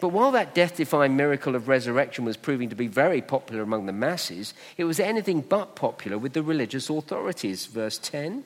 But 0.00 0.10
while 0.10 0.30
that 0.32 0.54
death 0.54 0.76
defying 0.76 1.16
miracle 1.16 1.56
of 1.56 1.66
resurrection 1.66 2.24
was 2.24 2.36
proving 2.36 2.68
to 2.68 2.76
be 2.76 2.86
very 2.86 3.20
popular 3.20 3.62
among 3.62 3.86
the 3.86 3.92
masses, 3.92 4.54
it 4.76 4.84
was 4.84 5.00
anything 5.00 5.40
but 5.40 5.74
popular 5.74 6.16
with 6.16 6.32
the 6.32 6.42
religious 6.42 6.88
authorities. 6.88 7.66
Verse 7.66 7.98
10 7.98 8.44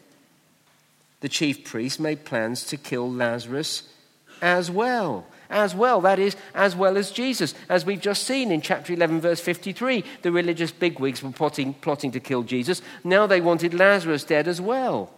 The 1.23 1.29
chief 1.29 1.65
priests 1.65 1.99
made 1.99 2.25
plans 2.25 2.65
to 2.67 2.77
kill 2.77 3.11
Lazarus 3.11 3.85
as 4.43 4.71
well. 4.71 5.27
As 5.49 5.75
well, 5.75 6.01
that 6.03 6.19
is, 6.19 6.37
as 6.55 6.77
well 6.77 6.97
as 6.97 7.11
Jesus. 7.11 7.55
As 7.69 7.87
we've 7.87 8.01
just 8.01 8.25
seen 8.25 8.53
in 8.53 8.61
chapter 8.61 8.93
11, 8.93 9.21
verse 9.21 9.41
53, 9.41 10.05
the 10.23 10.33
religious 10.33 10.71
bigwigs 10.71 11.23
were 11.23 11.31
plotting, 11.31 11.75
plotting 11.75 12.13
to 12.13 12.21
kill 12.21 12.43
Jesus. 12.43 12.83
Now 13.05 13.27
they 13.27 13.41
wanted 13.41 13.75
Lazarus 13.75 14.25
dead 14.25 14.49
as 14.49 14.61
well. 14.61 15.11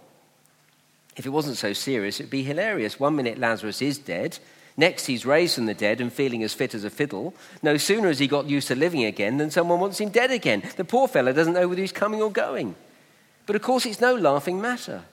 If 1.16 1.26
it 1.26 1.30
wasn't 1.30 1.56
so 1.56 1.72
serious, 1.72 2.20
it'd 2.20 2.30
be 2.30 2.42
hilarious. 2.44 3.00
One 3.00 3.16
minute 3.16 3.38
Lazarus 3.38 3.82
is 3.82 3.98
dead, 3.98 4.38
Next, 4.76 5.06
he's 5.06 5.24
raised 5.24 5.54
from 5.54 5.66
the 5.66 5.74
dead 5.74 6.00
and 6.00 6.12
feeling 6.12 6.42
as 6.42 6.52
fit 6.52 6.74
as 6.74 6.84
a 6.84 6.90
fiddle. 6.90 7.34
No 7.62 7.76
sooner 7.76 8.08
has 8.08 8.18
he 8.18 8.26
got 8.26 8.50
used 8.50 8.68
to 8.68 8.74
living 8.74 9.04
again 9.04 9.36
than 9.36 9.50
someone 9.50 9.78
wants 9.78 10.00
him 10.00 10.08
dead 10.08 10.32
again. 10.32 10.62
The 10.76 10.84
poor 10.84 11.06
fellow 11.06 11.32
doesn't 11.32 11.52
know 11.52 11.68
whether 11.68 11.80
he's 11.80 11.92
coming 11.92 12.20
or 12.20 12.32
going. 12.32 12.74
But 13.46 13.56
of 13.56 13.62
course, 13.62 13.86
it's 13.86 14.00
no 14.00 14.16
laughing 14.16 14.60
matter. 14.60 15.04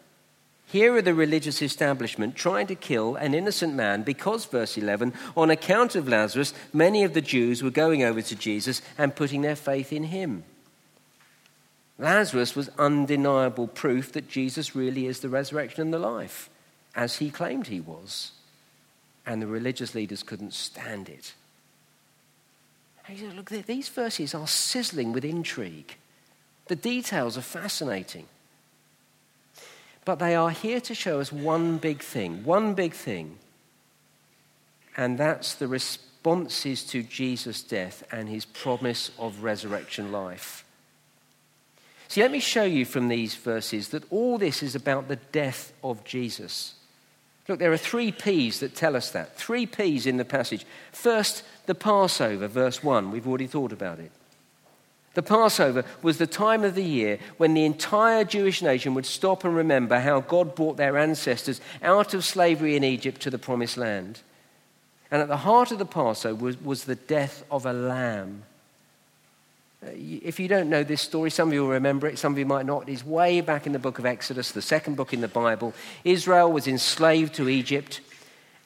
Here 0.71 0.95
are 0.95 1.01
the 1.01 1.13
religious 1.13 1.61
establishment 1.61 2.35
trying 2.35 2.67
to 2.67 2.75
kill 2.75 3.15
an 3.15 3.33
innocent 3.33 3.73
man 3.73 4.03
because, 4.03 4.45
verse 4.45 4.77
11, 4.77 5.13
on 5.35 5.49
account 5.49 5.95
of 5.95 6.07
Lazarus, 6.07 6.53
many 6.71 7.03
of 7.03 7.13
the 7.13 7.21
Jews 7.21 7.61
were 7.61 7.71
going 7.71 8.03
over 8.03 8.21
to 8.21 8.35
Jesus 8.35 8.81
and 8.97 9.15
putting 9.15 9.41
their 9.41 9.55
faith 9.55 9.91
in 9.91 10.05
him. 10.05 10.43
Lazarus 11.99 12.55
was 12.55 12.69
undeniable 12.79 13.67
proof 13.67 14.13
that 14.13 14.29
Jesus 14.29 14.75
really 14.75 15.07
is 15.07 15.19
the 15.19 15.29
resurrection 15.29 15.81
and 15.81 15.93
the 15.93 15.99
life, 15.99 16.49
as 16.95 17.17
he 17.17 17.29
claimed 17.29 17.67
he 17.67 17.81
was 17.81 18.31
and 19.25 19.41
the 19.41 19.47
religious 19.47 19.95
leaders 19.95 20.23
couldn't 20.23 20.53
stand 20.53 21.09
it. 21.09 21.33
he 23.07 23.17
said, 23.17 23.35
Look, 23.35 23.49
these 23.49 23.89
verses 23.89 24.33
are 24.33 24.47
sizzling 24.47 25.13
with 25.13 25.25
intrigue. 25.25 25.95
The 26.67 26.75
details 26.75 27.37
are 27.37 27.41
fascinating. 27.41 28.25
But 30.03 30.19
they 30.19 30.35
are 30.35 30.49
here 30.49 30.81
to 30.81 30.95
show 30.95 31.19
us 31.19 31.31
one 31.31 31.77
big 31.77 32.01
thing, 32.01 32.43
one 32.43 32.73
big 32.73 32.93
thing, 32.93 33.37
and 34.97 35.17
that's 35.17 35.55
the 35.55 35.67
responses 35.67 36.83
to 36.85 37.03
Jesus' 37.03 37.61
death 37.61 38.03
and 38.11 38.27
his 38.27 38.45
promise 38.45 39.11
of 39.19 39.43
resurrection 39.43 40.11
life. 40.11 40.65
See, 42.07 42.21
let 42.21 42.31
me 42.31 42.39
show 42.39 42.65
you 42.65 42.83
from 42.83 43.07
these 43.07 43.35
verses 43.35 43.89
that 43.89 44.11
all 44.11 44.37
this 44.37 44.61
is 44.61 44.75
about 44.75 45.07
the 45.07 45.15
death 45.15 45.71
of 45.83 46.03
Jesus. 46.03 46.75
Look, 47.47 47.59
there 47.59 47.71
are 47.71 47.77
three 47.77 48.11
P's 48.11 48.59
that 48.59 48.75
tell 48.75 48.95
us 48.95 49.11
that. 49.11 49.37
Three 49.37 49.65
P's 49.65 50.05
in 50.05 50.17
the 50.17 50.25
passage. 50.25 50.65
First, 50.91 51.43
the 51.67 51.75
Passover, 51.75 52.47
verse 52.47 52.83
1. 52.83 53.11
We've 53.11 53.27
already 53.27 53.47
thought 53.47 53.71
about 53.71 53.99
it. 53.99 54.11
The 55.13 55.21
Passover 55.21 55.83
was 56.01 56.17
the 56.17 56.27
time 56.27 56.63
of 56.63 56.75
the 56.75 56.83
year 56.83 57.19
when 57.37 57.53
the 57.53 57.65
entire 57.65 58.23
Jewish 58.23 58.61
nation 58.61 58.93
would 58.93 59.05
stop 59.05 59.43
and 59.43 59.53
remember 59.53 59.99
how 59.99 60.21
God 60.21 60.55
brought 60.55 60.77
their 60.77 60.97
ancestors 60.97 61.59
out 61.83 62.13
of 62.13 62.23
slavery 62.23 62.77
in 62.77 62.83
Egypt 62.83 63.21
to 63.21 63.29
the 63.29 63.37
promised 63.37 63.75
land. 63.75 64.21
And 65.11 65.21
at 65.21 65.27
the 65.27 65.37
heart 65.37 65.71
of 65.71 65.79
the 65.79 65.85
Passover 65.85 66.41
was, 66.41 66.61
was 66.61 66.85
the 66.85 66.95
death 66.95 67.43
of 67.51 67.65
a 67.65 67.73
lamb. 67.73 68.43
Uh, 69.85 69.89
if 69.93 70.39
you 70.39 70.47
don't 70.47 70.69
know 70.69 70.83
this 70.83 71.01
story, 71.01 71.29
some 71.29 71.49
of 71.49 71.53
you 71.53 71.63
will 71.63 71.71
remember 71.71 72.07
it, 72.07 72.17
some 72.17 72.31
of 72.31 72.39
you 72.39 72.45
might 72.45 72.65
not. 72.65 72.87
It's 72.87 73.05
way 73.05 73.41
back 73.41 73.67
in 73.67 73.73
the 73.73 73.79
book 73.79 73.99
of 73.99 74.05
Exodus, 74.05 74.51
the 74.51 74.61
second 74.61 74.95
book 74.95 75.11
in 75.11 75.19
the 75.19 75.27
Bible. 75.27 75.73
Israel 76.05 76.49
was 76.49 76.67
enslaved 76.67 77.33
to 77.35 77.49
Egypt, 77.49 77.99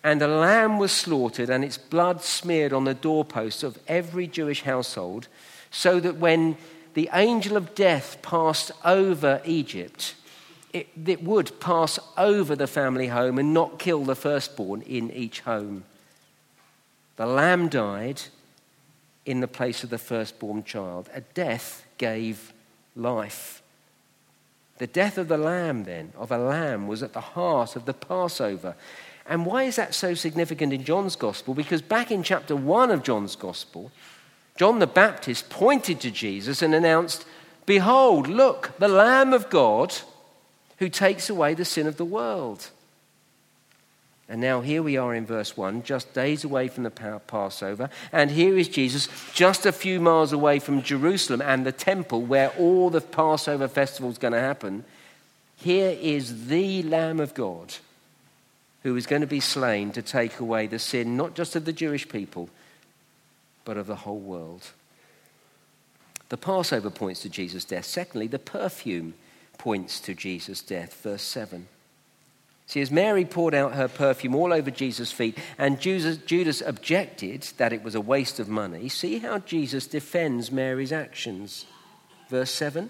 and 0.04 0.22
a 0.22 0.28
lamb 0.28 0.78
was 0.78 0.92
slaughtered, 0.92 1.50
and 1.50 1.64
its 1.64 1.80
blood 1.80 2.22
smeared 2.22 2.74
on 2.74 2.84
the 2.84 2.94
doorposts 2.94 3.64
of 3.64 3.80
every 3.88 4.28
Jewish 4.28 4.62
household, 4.62 5.28
so 5.76 6.00
that 6.00 6.16
when 6.16 6.56
the 6.94 7.10
angel 7.12 7.58
of 7.58 7.76
death 7.76 8.22
passed 8.22 8.72
over 8.86 9.42
Egypt, 9.44 10.16
it, 10.72 10.88
it 11.06 11.22
would 11.22 11.60
pass 11.60 12.00
over 12.18 12.56
the 12.56 12.66
family 12.66 13.08
home 13.08 13.38
and 13.38 13.54
not 13.54 13.78
kill 13.78 14.06
the 14.06 14.16
firstborn 14.16 14.82
in 14.84 15.12
each 15.12 15.42
home. 15.42 15.84
The 17.18 17.26
lamb 17.26 17.68
died 17.68 18.22
in 19.26 19.42
the 19.42 19.50
place 19.50 19.84
of 19.84 19.90
the 19.90 19.98
firstborn 19.98 20.64
child. 20.64 21.10
A 21.14 21.20
death 21.20 21.86
gave 21.98 22.54
life. 22.96 23.62
The 24.78 24.88
death 24.88 25.18
of 25.18 25.28
the 25.28 25.38
lamb, 25.38 25.84
then, 25.84 26.14
of 26.18 26.32
a 26.32 26.38
lamb, 26.38 26.88
was 26.88 27.04
at 27.04 27.12
the 27.12 27.22
heart 27.22 27.76
of 27.76 27.84
the 27.84 27.94
Passover. 27.94 28.76
And 29.26 29.46
why 29.46 29.64
is 29.64 29.76
that 29.76 29.94
so 29.94 30.14
significant 30.14 30.72
in 30.72 30.86
John's 30.86 31.18
Gospel? 31.18 31.54
Because 31.54 31.82
back 31.82 32.12
in 32.12 32.24
chapter 32.24 32.56
1 32.56 32.92
of 32.92 33.04
John's 33.04 33.36
Gospel, 33.36 33.92
John 34.58 34.80
the 34.80 34.88
Baptist 34.88 35.50
pointed 35.50 36.00
to 36.02 36.12
Jesus 36.12 36.62
and 36.62 36.74
announced, 36.74 37.26
Behold, 37.66 38.28
look, 38.28 38.72
the 38.80 38.88
Lamb 38.88 39.34
of 39.34 39.50
God 39.50 39.94
who 40.78 40.90
takes 40.90 41.30
away 41.30 41.54
the 41.54 41.66
sin 41.66 41.88
of 41.88 41.98
the 41.98 42.06
world. 42.06 42.70
And 44.28 44.42
now 44.42 44.62
here 44.62 44.82
we 44.82 44.98
are 44.98 45.14
in 45.14 45.26
verse 45.26 45.56
1, 45.56 45.84
just 45.84 46.14
days 46.14 46.44
away 46.44 46.68
from 46.68 46.84
the 46.84 46.90
Passover. 46.90 47.90
And 48.12 48.32
here 48.32 48.58
is 48.58 48.68
Jesus, 48.68 49.08
just 49.34 49.66
a 49.66 49.72
few 49.72 50.00
miles 50.00 50.34
away 50.34 50.60
from 50.60 50.82
Jerusalem 50.82 51.42
and 51.42 51.66
the 51.66 51.72
temple 51.72 52.24
where 52.24 52.50
all 52.58 52.90
the 52.90 53.02
Passover 53.02 53.68
festival 53.68 54.10
is 54.10 54.18
going 54.18 54.34
to 54.34 54.40
happen. 54.40 54.84
Here 55.58 55.96
is 56.02 56.48
the 56.48 56.82
Lamb 56.84 57.20
of 57.20 57.36
God 57.36 57.76
who 58.82 58.96
is 58.96 59.06
going 59.06 59.22
to 59.22 59.28
be 59.28 59.40
slain 59.40 59.92
to 59.92 60.02
take 60.02 60.40
away 60.40 60.68
the 60.68 60.80
sin, 60.80 61.18
not 61.18 61.36
just 61.36 61.56
of 61.56 61.66
the 61.66 61.74
Jewish 61.74 62.10
people, 62.10 62.50
but 63.66 63.78
of 63.78 63.88
the 63.88 63.98
whole 63.98 64.20
world. 64.20 64.72
The 66.30 66.38
Passover 66.38 66.90
points 66.90 67.22
to 67.22 67.30
Jesus' 67.30 67.66
death. 67.66 67.86
Secondly, 67.86 68.28
the 68.28 68.40
perfume 68.40 69.16
points 69.58 70.00
to 70.02 70.14
Jesus' 70.14 70.62
death. 70.62 71.02
Verse 71.02 71.22
7. 71.22 71.68
See, 72.68 72.82
as 72.82 72.90
Mary 72.90 73.26
poured 73.26 73.54
out 73.54 73.74
her 73.74 73.88
perfume 73.88 74.36
all 74.36 74.52
over 74.52 74.72
Jesus' 74.72 75.12
feet 75.12 75.38
and 75.58 75.80
Judas, 75.80 76.18
Judas, 76.18 76.62
objected 76.62 77.44
that 77.58 77.74
it 77.74 77.84
was 77.84 77.94
a 77.94 78.02
waste 78.02 78.40
of 78.40 78.50
money, 78.50 78.90
see 78.90 79.20
how 79.20 79.38
Jesus 79.40 79.86
defends 79.86 80.52
Mary's 80.52 80.92
actions. 80.92 81.66
Verse 82.30 82.52
7 82.52 82.90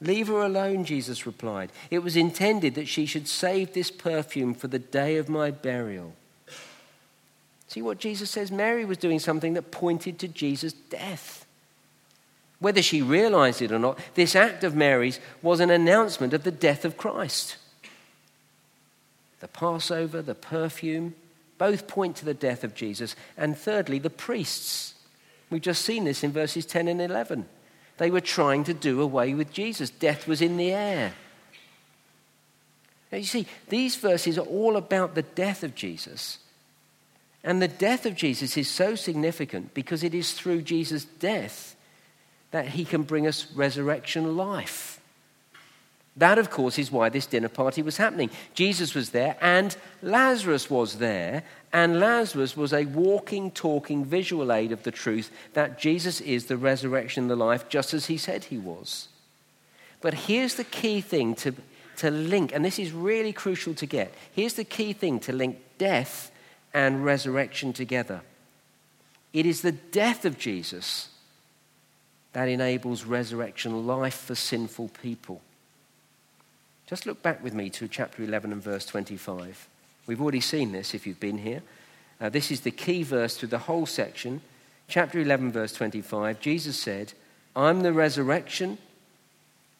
Leave 0.00 0.28
her 0.28 0.42
alone, 0.42 0.84
Jesus 0.84 1.24
replied. 1.26 1.72
It 1.90 2.00
was 2.00 2.16
intended 2.16 2.74
that 2.74 2.88
she 2.88 3.06
should 3.06 3.28
save 3.28 3.72
this 3.72 3.90
perfume 3.90 4.54
for 4.54 4.68
the 4.68 4.78
day 4.78 5.16
of 5.16 5.28
my 5.28 5.50
burial. 5.50 6.14
See 7.68 7.82
what 7.82 7.98
Jesus 7.98 8.30
says? 8.30 8.50
Mary 8.50 8.84
was 8.84 8.98
doing 8.98 9.18
something 9.18 9.54
that 9.54 9.70
pointed 9.70 10.18
to 10.20 10.28
Jesus' 10.28 10.72
death. 10.72 11.46
Whether 12.58 12.82
she 12.82 13.02
realized 13.02 13.60
it 13.60 13.72
or 13.72 13.78
not, 13.78 13.98
this 14.14 14.34
act 14.34 14.64
of 14.64 14.74
Mary's 14.74 15.20
was 15.42 15.60
an 15.60 15.70
announcement 15.70 16.32
of 16.32 16.44
the 16.44 16.50
death 16.50 16.84
of 16.84 16.96
Christ. 16.96 17.56
The 19.40 19.48
Passover, 19.48 20.22
the 20.22 20.34
perfume, 20.34 21.14
both 21.58 21.86
point 21.86 22.16
to 22.16 22.24
the 22.24 22.34
death 22.34 22.64
of 22.64 22.74
Jesus. 22.74 23.14
And 23.36 23.56
thirdly, 23.56 23.98
the 23.98 24.10
priests. 24.10 24.94
We've 25.50 25.60
just 25.60 25.82
seen 25.82 26.04
this 26.04 26.24
in 26.24 26.32
verses 26.32 26.64
10 26.66 26.88
and 26.88 27.00
11. 27.00 27.46
They 27.98 28.10
were 28.10 28.20
trying 28.20 28.64
to 28.64 28.74
do 28.74 29.00
away 29.00 29.34
with 29.34 29.52
Jesus, 29.52 29.90
death 29.90 30.26
was 30.26 30.42
in 30.42 30.56
the 30.56 30.72
air. 30.72 31.14
Now, 33.10 33.18
you 33.18 33.24
see, 33.24 33.46
these 33.68 33.96
verses 33.96 34.38
are 34.38 34.46
all 34.46 34.76
about 34.76 35.14
the 35.14 35.22
death 35.22 35.62
of 35.62 35.74
Jesus. 35.74 36.38
And 37.44 37.62
the 37.62 37.68
death 37.68 38.06
of 38.06 38.16
Jesus 38.16 38.56
is 38.56 38.68
so 38.68 38.94
significant 38.94 39.74
because 39.74 40.02
it 40.02 40.14
is 40.14 40.32
through 40.32 40.62
Jesus' 40.62 41.04
death 41.04 41.76
that 42.50 42.68
he 42.68 42.84
can 42.84 43.02
bring 43.02 43.26
us 43.26 43.50
resurrection 43.52 44.36
life. 44.36 45.00
That, 46.16 46.38
of 46.38 46.50
course, 46.50 46.78
is 46.78 46.90
why 46.90 47.10
this 47.10 47.26
dinner 47.26 47.48
party 47.48 47.82
was 47.82 47.98
happening. 47.98 48.30
Jesus 48.54 48.94
was 48.94 49.10
there 49.10 49.36
and 49.40 49.76
Lazarus 50.02 50.70
was 50.70 50.96
there, 50.96 51.42
and 51.72 52.00
Lazarus 52.00 52.56
was 52.56 52.72
a 52.72 52.86
walking, 52.86 53.50
talking 53.50 54.04
visual 54.04 54.50
aid 54.50 54.72
of 54.72 54.82
the 54.82 54.90
truth 54.90 55.30
that 55.52 55.78
Jesus 55.78 56.22
is 56.22 56.46
the 56.46 56.56
resurrection 56.56 57.28
the 57.28 57.36
life, 57.36 57.68
just 57.68 57.92
as 57.92 58.06
he 58.06 58.16
said 58.16 58.44
he 58.44 58.56
was. 58.56 59.08
But 60.00 60.14
here's 60.14 60.54
the 60.54 60.64
key 60.64 61.02
thing 61.02 61.34
to, 61.36 61.54
to 61.98 62.10
link, 62.10 62.52
and 62.54 62.64
this 62.64 62.78
is 62.78 62.92
really 62.92 63.32
crucial 63.32 63.74
to 63.74 63.84
get. 63.84 64.14
Here's 64.32 64.54
the 64.54 64.64
key 64.64 64.94
thing 64.94 65.20
to 65.20 65.32
link 65.32 65.58
death 65.76 66.30
and 66.76 67.02
resurrection 67.02 67.72
together 67.72 68.20
it 69.32 69.44
is 69.44 69.60
the 69.60 69.72
death 69.72 70.24
of 70.24 70.38
Jesus 70.38 71.10
that 72.32 72.48
enables 72.48 73.04
resurrection 73.04 73.86
life 73.86 74.16
for 74.16 74.34
sinful 74.34 74.88
people. 75.02 75.42
Just 76.86 77.04
look 77.04 77.22
back 77.22 77.44
with 77.44 77.52
me 77.52 77.68
to 77.68 77.86
chapter 77.86 78.22
11 78.22 78.50
and 78.50 78.62
verse 78.62 78.86
25. 78.86 79.68
We've 80.06 80.22
already 80.22 80.40
seen 80.40 80.72
this 80.72 80.94
if 80.94 81.06
you've 81.06 81.20
been 81.20 81.36
here. 81.36 81.62
Uh, 82.18 82.30
this 82.30 82.50
is 82.50 82.62
the 82.62 82.70
key 82.70 83.02
verse 83.02 83.36
to 83.36 83.46
the 83.46 83.58
whole 83.58 83.84
section. 83.84 84.40
Chapter 84.88 85.20
11, 85.20 85.52
verse 85.52 85.74
25. 85.74 86.40
Jesus 86.40 86.80
said, 86.80 87.12
I'm 87.54 87.82
the 87.82 87.92
resurrection 87.92 88.78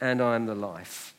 and 0.02 0.20
I'm 0.20 0.44
the 0.44 0.54
life. 0.54 1.14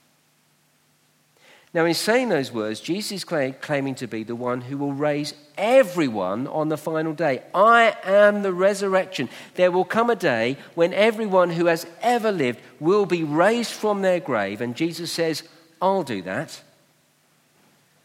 Now, 1.73 1.85
in 1.85 1.93
saying 1.93 2.29
those 2.29 2.51
words, 2.51 2.79
Jesus 2.79 3.11
is 3.11 3.53
claiming 3.61 3.95
to 3.95 4.07
be 4.07 4.23
the 4.23 4.35
one 4.35 4.61
who 4.61 4.77
will 4.77 4.93
raise 4.93 5.33
everyone 5.57 6.47
on 6.47 6.69
the 6.69 6.77
final 6.77 7.13
day. 7.13 7.43
I 7.53 7.95
am 8.03 8.41
the 8.41 8.53
resurrection. 8.53 9.29
There 9.55 9.71
will 9.71 9.83
come 9.83 10.09
a 10.09 10.15
day 10.15 10.57
when 10.75 10.93
everyone 10.93 11.49
who 11.49 11.65
has 11.65 11.85
ever 12.01 12.31
lived 12.31 12.61
will 12.79 13.05
be 13.05 13.23
raised 13.23 13.73
from 13.73 14.01
their 14.01 14.21
grave. 14.21 14.61
And 14.61 14.75
Jesus 14.75 15.11
says, 15.11 15.43
I'll 15.81 16.03
do 16.03 16.21
that. 16.21 16.61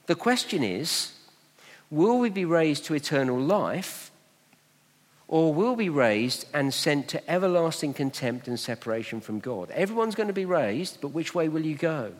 The 0.07 0.16
question 0.16 0.64
is 0.64 1.12
will 1.90 2.19
we 2.19 2.31
be 2.31 2.45
raised 2.45 2.87
to 2.87 2.95
eternal 2.95 3.38
life? 3.38 4.11
Or 5.28 5.54
will 5.54 5.76
we 5.76 5.85
be 5.85 5.88
raised 5.88 6.47
and 6.52 6.75
sent 6.75 7.09
to 7.09 7.31
everlasting 7.31 7.95
contempt 7.95 8.49
and 8.49 8.61
separation 8.61 9.23
from 9.23 9.38
God? 9.40 9.71
Everyone's 9.71 10.14
going 10.14 10.26
to 10.26 10.35
be 10.35 10.45
raised, 10.45 11.00
but 11.00 11.09
which 11.09 11.35
way 11.35 11.49
will 11.49 11.64
you 11.64 11.75
go? 11.75 12.12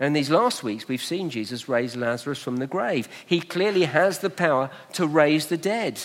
And 0.00 0.14
these 0.14 0.30
last 0.30 0.62
weeks, 0.64 0.88
we've 0.88 1.02
seen 1.02 1.30
Jesus 1.30 1.68
raise 1.68 1.94
Lazarus 1.94 2.38
from 2.38 2.56
the 2.56 2.66
grave. 2.66 3.08
He 3.26 3.40
clearly 3.40 3.84
has 3.84 4.18
the 4.18 4.30
power 4.30 4.70
to 4.94 5.06
raise 5.06 5.46
the 5.46 5.56
dead. 5.56 6.00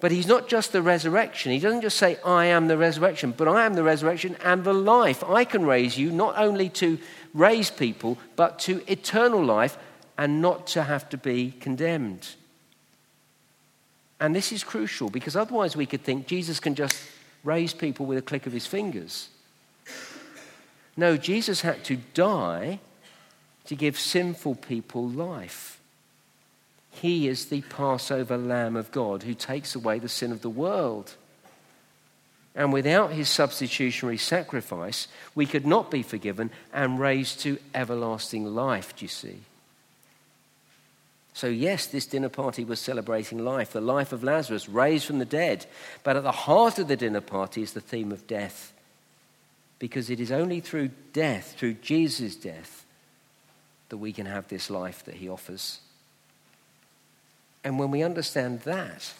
But 0.00 0.10
he's 0.10 0.26
not 0.26 0.48
just 0.48 0.72
the 0.72 0.82
resurrection. 0.82 1.52
He 1.52 1.58
doesn't 1.58 1.80
just 1.80 1.96
say, 1.96 2.18
I 2.24 2.46
am 2.46 2.68
the 2.68 2.76
resurrection, 2.76 3.32
but 3.36 3.48
I 3.48 3.64
am 3.64 3.74
the 3.74 3.82
resurrection 3.82 4.36
and 4.44 4.64
the 4.64 4.74
life. 4.74 5.24
I 5.24 5.44
can 5.44 5.64
raise 5.64 5.96
you 5.96 6.10
not 6.10 6.36
only 6.36 6.68
to 6.70 6.98
raise 7.32 7.70
people, 7.70 8.18
but 8.34 8.58
to 8.60 8.82
eternal 8.90 9.42
life 9.42 9.78
and 10.18 10.42
not 10.42 10.66
to 10.68 10.82
have 10.82 11.08
to 11.10 11.16
be 11.16 11.52
condemned. 11.60 12.28
And 14.20 14.34
this 14.34 14.52
is 14.52 14.64
crucial 14.64 15.10
because 15.10 15.36
otherwise 15.36 15.76
we 15.76 15.86
could 15.86 16.02
think 16.02 16.26
Jesus 16.26 16.60
can 16.60 16.74
just 16.74 16.96
raise 17.44 17.72
people 17.72 18.06
with 18.06 18.18
a 18.18 18.22
click 18.22 18.46
of 18.46 18.52
his 18.52 18.66
fingers. 18.66 19.28
No, 20.96 21.16
Jesus 21.16 21.60
had 21.60 21.84
to 21.84 21.96
die 22.14 22.80
to 23.66 23.74
give 23.74 23.98
sinful 23.98 24.56
people 24.56 25.08
life. 25.08 25.80
He 26.90 27.28
is 27.28 27.46
the 27.46 27.60
Passover 27.62 28.38
Lamb 28.38 28.76
of 28.76 28.90
God 28.90 29.22
who 29.22 29.34
takes 29.34 29.74
away 29.74 29.98
the 29.98 30.08
sin 30.08 30.32
of 30.32 30.40
the 30.40 30.50
world. 30.50 31.14
And 32.54 32.72
without 32.72 33.12
his 33.12 33.28
substitutionary 33.28 34.16
sacrifice, 34.16 35.08
we 35.34 35.44
could 35.44 35.66
not 35.66 35.90
be 35.90 36.02
forgiven 36.02 36.50
and 36.72 36.98
raised 36.98 37.40
to 37.40 37.58
everlasting 37.74 38.46
life, 38.46 38.96
do 38.96 39.04
you 39.04 39.10
see? 39.10 39.40
So, 41.34 41.48
yes, 41.48 41.86
this 41.86 42.06
dinner 42.06 42.30
party 42.30 42.64
was 42.64 42.80
celebrating 42.80 43.44
life, 43.44 43.74
the 43.74 43.82
life 43.82 44.14
of 44.14 44.24
Lazarus 44.24 44.70
raised 44.70 45.04
from 45.04 45.18
the 45.18 45.26
dead. 45.26 45.66
But 46.02 46.16
at 46.16 46.22
the 46.22 46.32
heart 46.32 46.78
of 46.78 46.88
the 46.88 46.96
dinner 46.96 47.20
party 47.20 47.60
is 47.60 47.74
the 47.74 47.82
theme 47.82 48.10
of 48.10 48.26
death 48.26 48.72
because 49.78 50.10
it 50.10 50.20
is 50.20 50.32
only 50.32 50.60
through 50.60 50.90
death, 51.12 51.54
through 51.58 51.74
Jesus' 51.74 52.36
death, 52.36 52.84
that 53.88 53.98
we 53.98 54.12
can 54.12 54.26
have 54.26 54.48
this 54.48 54.70
life 54.70 55.04
that 55.04 55.14
he 55.14 55.28
offers. 55.28 55.80
And 57.62 57.78
when 57.78 57.90
we 57.90 58.02
understand 58.02 58.60
that, 58.60 59.12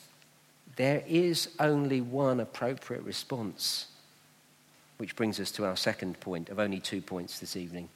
there 0.77 1.03
is 1.07 1.49
only 1.59 2.01
one 2.01 2.41
appropriate 2.41 3.03
response, 3.03 3.87
which 4.99 5.17
brings 5.17 5.41
us 5.41 5.51
to 5.53 5.65
our 5.65 5.77
second 5.77 6.21
point 6.21 6.49
of 6.49 6.59
only 6.59 6.81
two 6.81 7.01
points 7.01 7.39
this 7.39 7.57
evening 7.57 7.89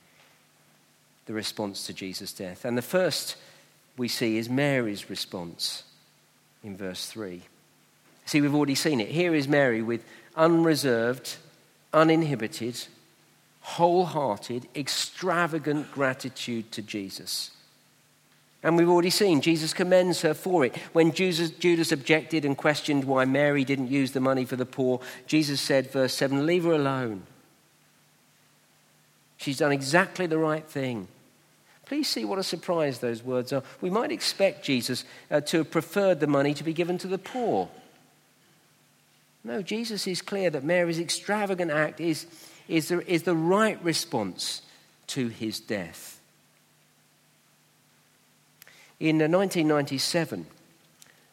the 1.26 1.34
response 1.34 1.86
to 1.86 1.92
Jesus' 1.92 2.32
death. 2.32 2.64
And 2.64 2.76
the 2.76 2.82
first 2.82 3.36
we 3.96 4.08
see 4.08 4.36
is 4.36 4.48
Mary's 4.48 5.08
response 5.08 5.84
in 6.64 6.76
verse 6.76 7.06
3. 7.06 7.42
See, 8.24 8.40
we've 8.40 8.54
already 8.54 8.74
seen 8.74 9.00
it. 9.00 9.08
Here 9.08 9.32
is 9.32 9.46
Mary 9.46 9.80
with 9.80 10.04
unreserved 10.34 11.36
uninhibited, 11.92 12.86
wholehearted, 13.60 14.68
extravagant 14.74 15.90
gratitude 15.92 16.70
to 16.72 16.82
Jesus. 16.82 17.50
And 18.62 18.76
we've 18.76 18.88
already 18.88 19.10
seen 19.10 19.40
Jesus 19.40 19.72
commends 19.72 20.20
her 20.20 20.34
for 20.34 20.66
it. 20.66 20.76
When 20.92 21.12
Jesus, 21.12 21.50
Judas 21.50 21.92
objected 21.92 22.44
and 22.44 22.56
questioned 22.56 23.04
why 23.04 23.24
Mary 23.24 23.64
didn't 23.64 23.88
use 23.88 24.12
the 24.12 24.20
money 24.20 24.44
for 24.44 24.56
the 24.56 24.66
poor, 24.66 25.00
Jesus 25.26 25.60
said, 25.60 25.90
verse 25.90 26.12
7, 26.14 26.44
Leave 26.44 26.64
her 26.64 26.72
alone. 26.72 27.22
She's 29.38 29.58
done 29.58 29.72
exactly 29.72 30.26
the 30.26 30.36
right 30.36 30.64
thing. 30.64 31.08
Please 31.86 32.08
see 32.08 32.26
what 32.26 32.38
a 32.38 32.42
surprise 32.42 32.98
those 32.98 33.22
words 33.22 33.52
are. 33.52 33.62
We 33.80 33.88
might 33.88 34.12
expect 34.12 34.62
Jesus 34.62 35.04
uh, 35.30 35.40
to 35.40 35.58
have 35.58 35.70
preferred 35.70 36.20
the 36.20 36.26
money 36.26 36.52
to 36.54 36.62
be 36.62 36.74
given 36.74 36.98
to 36.98 37.08
the 37.08 37.18
poor. 37.18 37.70
No, 39.42 39.62
Jesus 39.62 40.06
is 40.06 40.20
clear 40.20 40.50
that 40.50 40.64
Mary's 40.64 40.98
extravagant 40.98 41.70
act 41.70 42.00
is, 42.00 42.26
is, 42.68 42.88
the, 42.88 43.10
is 43.10 43.22
the 43.22 43.36
right 43.36 43.82
response 43.82 44.62
to 45.08 45.28
his 45.28 45.60
death. 45.60 46.20
In 48.98 49.16
1997, 49.16 50.46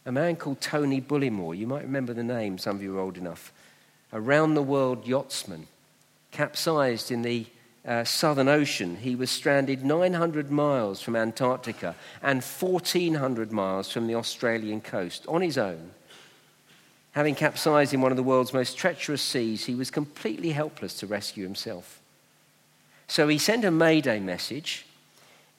a 0.05 0.11
man 0.11 0.37
called 0.37 0.61
Tony 0.61 1.01
Bullimore, 1.01 1.57
you 1.57 1.67
might 1.67 1.83
remember 1.83 2.13
the 2.13 2.23
name, 2.23 2.57
some 2.57 2.77
of 2.77 2.81
you 2.81 2.97
are 2.97 3.01
old 3.01 3.17
enough, 3.17 3.51
a 4.13 4.21
round 4.21 4.55
the 4.55 4.61
world 4.61 5.05
yachtsman, 5.05 5.67
capsized 6.31 7.11
in 7.11 7.23
the 7.23 7.45
uh, 7.85 8.05
Southern 8.05 8.47
Ocean. 8.47 8.95
He 8.95 9.15
was 9.15 9.29
stranded 9.29 9.83
900 9.83 10.49
miles 10.49 11.01
from 11.01 11.17
Antarctica 11.17 11.95
and 12.23 12.41
1,400 12.41 13.51
miles 13.51 13.91
from 13.91 14.07
the 14.07 14.15
Australian 14.15 14.79
coast 14.79 15.25
on 15.27 15.41
his 15.41 15.57
own 15.57 15.91
Having 17.17 17.33
capsized 17.33 17.95
in 17.95 18.01
one 18.01 18.11
of 18.11 18.15
the 18.15 18.21
world's 18.21 18.53
most 18.53 18.77
treacherous 18.77 19.23
seas, 19.23 19.65
he 19.65 19.73
was 19.73 19.89
completely 19.89 20.51
helpless 20.51 20.93
to 20.99 21.07
rescue 21.07 21.43
himself. 21.43 21.99
So 23.07 23.27
he 23.27 23.39
sent 23.39 23.65
a 23.65 23.71
Mayday 23.71 24.19
message, 24.19 24.85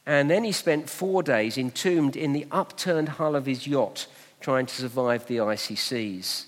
and 0.07 0.31
then 0.31 0.45
he 0.45 0.53
spent 0.53 0.89
four 0.89 1.21
days 1.21 1.59
entombed 1.59 2.15
in 2.15 2.33
the 2.33 2.47
upturned 2.53 3.09
hull 3.09 3.35
of 3.35 3.47
his 3.47 3.67
yacht, 3.67 4.07
trying 4.41 4.67
to 4.67 4.75
survive 4.77 5.27
the 5.27 5.41
icy 5.41 5.75
seas. 5.75 6.47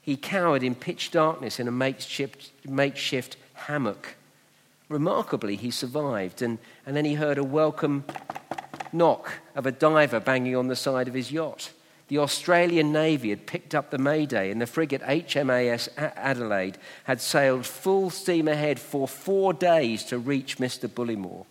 He 0.00 0.16
cowered 0.16 0.62
in 0.62 0.74
pitch 0.74 1.10
darkness 1.10 1.60
in 1.60 1.68
a 1.68 1.70
makeshift, 1.70 2.50
makeshift 2.66 3.36
hammock. 3.52 4.14
Remarkably, 4.88 5.56
he 5.56 5.70
survived, 5.70 6.40
and, 6.40 6.56
and 6.86 6.96
then 6.96 7.04
he 7.04 7.12
heard 7.12 7.36
a 7.36 7.44
welcome 7.44 8.04
knock 8.90 9.34
of 9.54 9.66
a 9.66 9.70
diver 9.70 10.18
banging 10.18 10.56
on 10.56 10.68
the 10.68 10.76
side 10.76 11.08
of 11.08 11.12
his 11.12 11.30
yacht. 11.30 11.72
The 12.08 12.18
Australian 12.18 12.92
Navy 12.92 13.30
had 13.30 13.46
picked 13.46 13.74
up 13.74 13.90
the 13.90 13.98
Mayday, 13.98 14.50
and 14.50 14.60
the 14.60 14.66
frigate 14.66 15.02
HMAS 15.02 15.88
Adelaide 15.96 16.78
had 17.04 17.20
sailed 17.20 17.66
full 17.66 18.10
steam 18.10 18.46
ahead 18.46 18.78
for 18.78 19.08
four 19.08 19.52
days 19.52 20.04
to 20.04 20.18
reach 20.18 20.58
Mr. 20.58 20.88
Bullimore. 20.88 21.46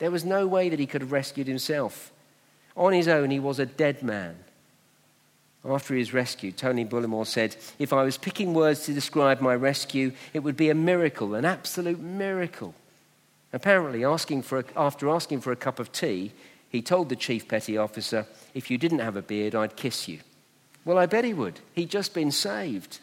There 0.00 0.10
was 0.10 0.24
no 0.24 0.46
way 0.46 0.68
that 0.68 0.80
he 0.80 0.86
could 0.86 1.00
have 1.00 1.12
rescued 1.12 1.46
himself. 1.46 2.10
On 2.76 2.92
his 2.92 3.06
own, 3.06 3.30
he 3.30 3.38
was 3.38 3.60
a 3.60 3.66
dead 3.66 4.02
man. 4.02 4.36
After 5.64 5.94
his 5.94 6.12
rescue, 6.12 6.52
Tony 6.52 6.84
Bullimore 6.84 7.26
said, 7.26 7.56
If 7.78 7.92
I 7.92 8.02
was 8.02 8.18
picking 8.18 8.52
words 8.52 8.84
to 8.84 8.92
describe 8.92 9.40
my 9.40 9.54
rescue, 9.54 10.12
it 10.34 10.40
would 10.40 10.56
be 10.56 10.70
a 10.70 10.74
miracle, 10.74 11.34
an 11.34 11.44
absolute 11.44 12.00
miracle. 12.00 12.74
Apparently, 13.52 14.04
asking 14.04 14.42
for 14.42 14.58
a, 14.58 14.64
after 14.76 15.08
asking 15.08 15.40
for 15.40 15.52
a 15.52 15.56
cup 15.56 15.78
of 15.78 15.92
tea, 15.92 16.32
he 16.74 16.82
told 16.82 17.08
the 17.08 17.14
chief 17.14 17.46
petty 17.46 17.78
officer, 17.78 18.26
If 18.52 18.68
you 18.68 18.78
didn't 18.78 18.98
have 18.98 19.14
a 19.14 19.22
beard, 19.22 19.54
I'd 19.54 19.76
kiss 19.76 20.08
you. 20.08 20.18
Well, 20.84 20.98
I 20.98 21.06
bet 21.06 21.24
he 21.24 21.32
would. 21.32 21.60
He'd 21.72 21.88
just 21.88 22.12
been 22.12 22.32
saved. 22.32 22.98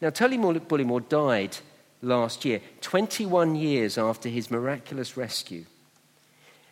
Now, 0.00 0.10
Tony 0.10 0.38
Bullimore 0.38 1.08
died 1.08 1.56
last 2.02 2.44
year, 2.44 2.60
21 2.80 3.56
years 3.56 3.98
after 3.98 4.28
his 4.28 4.48
miraculous 4.48 5.16
rescue. 5.16 5.64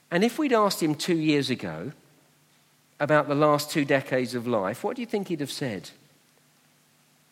And 0.09 0.23
if 0.23 0.39
we'd 0.39 0.53
asked 0.53 0.81
him 0.81 0.95
two 0.95 1.17
years 1.17 1.51
ago 1.51 1.91
about 3.01 3.27
the 3.27 3.35
last 3.35 3.73
two 3.73 3.85
decades 3.85 4.37
of 4.37 4.47
life, 4.47 4.85
what 4.85 4.95
do 4.95 5.03
you 5.03 5.07
think 5.07 5.27
he'd 5.27 5.41
have 5.41 5.51
said? 5.51 5.91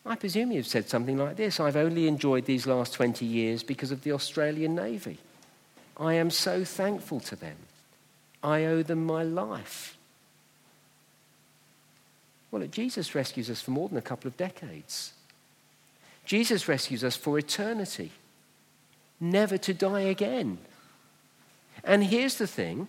I 0.05 0.17
presume 0.17 0.51
he'd 0.51 0.57
have 0.57 0.67
said 0.67 0.89
something 0.89 1.17
like 1.17 1.37
this 1.37 1.61
I've 1.61 1.77
only 1.77 2.09
enjoyed 2.09 2.43
these 2.43 2.67
last 2.67 2.91
20 2.91 3.25
years 3.25 3.63
because 3.63 3.91
of 3.91 4.03
the 4.03 4.11
Australian 4.11 4.75
Navy. 4.75 5.19
I 5.95 6.15
am 6.15 6.29
so 6.29 6.65
thankful 6.65 7.21
to 7.21 7.37
them. 7.37 7.55
I 8.45 8.65
owe 8.65 8.83
them 8.83 9.05
my 9.05 9.23
life. 9.23 9.97
Well, 12.51 12.65
Jesus 12.67 13.15
rescues 13.15 13.49
us 13.49 13.61
for 13.61 13.71
more 13.71 13.89
than 13.89 13.97
a 13.97 14.01
couple 14.01 14.27
of 14.27 14.37
decades. 14.37 15.13
Jesus 16.25 16.67
rescues 16.67 17.03
us 17.03 17.15
for 17.15 17.37
eternity, 17.37 18.11
never 19.19 19.57
to 19.57 19.73
die 19.73 20.01
again. 20.01 20.57
And 21.83 22.03
here's 22.03 22.37
the 22.37 22.47
thing 22.47 22.87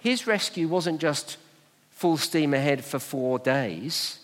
his 0.00 0.26
rescue 0.26 0.66
wasn't 0.66 1.00
just 1.00 1.36
full 1.90 2.16
steam 2.16 2.54
ahead 2.54 2.84
for 2.84 2.98
four 2.98 3.38
days, 3.38 4.18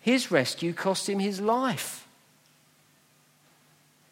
His 0.00 0.30
rescue 0.30 0.72
cost 0.72 1.08
him 1.08 1.18
his 1.18 1.40
life. 1.40 2.06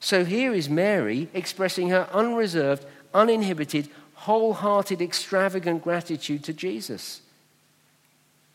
So 0.00 0.24
here 0.24 0.52
is 0.52 0.68
Mary 0.68 1.28
expressing 1.34 1.90
her 1.90 2.08
unreserved, 2.12 2.84
uninhibited, 3.14 3.88
wholehearted, 4.20 5.00
extravagant 5.00 5.82
gratitude 5.82 6.44
to 6.44 6.52
Jesus. 6.52 7.22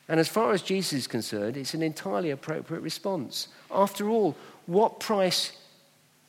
And 0.07 0.19
as 0.19 0.27
far 0.27 0.53
as 0.53 0.61
Jesus 0.61 0.93
is 0.93 1.07
concerned, 1.07 1.57
it's 1.57 1.73
an 1.73 1.81
entirely 1.81 2.29
appropriate 2.29 2.81
response. 2.81 3.47
After 3.71 4.07
all, 4.07 4.35
what 4.67 4.99
price? 4.99 5.53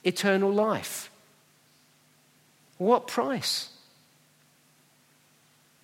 Eternal 0.05 0.51
life. 0.51 1.11
What 2.79 3.07
price? 3.07 3.69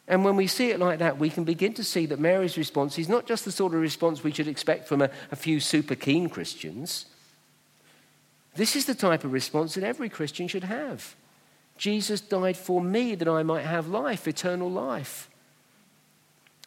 And 0.08 0.24
when 0.24 0.36
we 0.36 0.46
see 0.46 0.70
it 0.70 0.80
like 0.80 1.00
that, 1.00 1.18
we 1.18 1.28
can 1.28 1.44
begin 1.44 1.74
to 1.74 1.84
see 1.84 2.06
that 2.06 2.18
Mary's 2.18 2.56
response 2.56 2.98
is 2.98 3.08
not 3.08 3.26
just 3.26 3.44
the 3.44 3.52
sort 3.52 3.74
of 3.74 3.80
response 3.80 4.24
we 4.24 4.32
should 4.32 4.48
expect 4.48 4.88
from 4.88 5.02
a, 5.02 5.10
a 5.30 5.36
few 5.36 5.60
super 5.60 5.94
keen 5.94 6.30
Christians. 6.30 7.04
This 8.54 8.76
is 8.76 8.86
the 8.86 8.94
type 8.94 9.24
of 9.24 9.32
response 9.32 9.74
that 9.74 9.84
every 9.84 10.08
Christian 10.08 10.48
should 10.48 10.64
have. 10.64 11.14
Jesus 11.78 12.20
died 12.20 12.56
for 12.56 12.80
me 12.80 13.14
that 13.14 13.28
I 13.28 13.42
might 13.42 13.64
have 13.64 13.88
life, 13.88 14.28
eternal 14.28 14.70
life. 14.70 15.28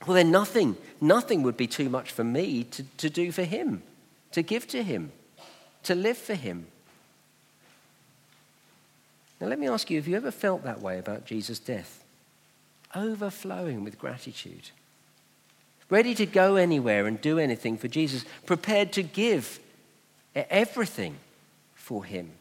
Well, 0.05 0.15
then 0.15 0.31
nothing, 0.31 0.75
nothing 0.99 1.41
would 1.43 1.57
be 1.57 1.67
too 1.67 1.89
much 1.89 2.11
for 2.11 2.23
me 2.23 2.65
to, 2.65 2.83
to 2.97 3.09
do 3.09 3.31
for 3.31 3.43
him, 3.43 3.81
to 4.31 4.41
give 4.41 4.67
to 4.67 4.83
him, 4.83 5.11
to 5.83 5.95
live 5.95 6.17
for 6.17 6.35
him. 6.35 6.67
Now, 9.39 9.47
let 9.47 9.59
me 9.59 9.67
ask 9.67 9.89
you 9.89 9.97
have 9.97 10.07
you 10.07 10.15
ever 10.15 10.31
felt 10.31 10.63
that 10.63 10.81
way 10.81 10.99
about 10.99 11.25
Jesus' 11.25 11.59
death? 11.59 12.03
Overflowing 12.95 13.83
with 13.83 13.99
gratitude. 13.99 14.69
Ready 15.89 16.15
to 16.15 16.25
go 16.25 16.55
anywhere 16.55 17.05
and 17.05 17.21
do 17.21 17.37
anything 17.37 17.77
for 17.77 17.87
Jesus, 17.87 18.25
prepared 18.45 18.91
to 18.93 19.03
give 19.03 19.59
everything 20.33 21.17
for 21.75 22.03
him. 22.03 22.31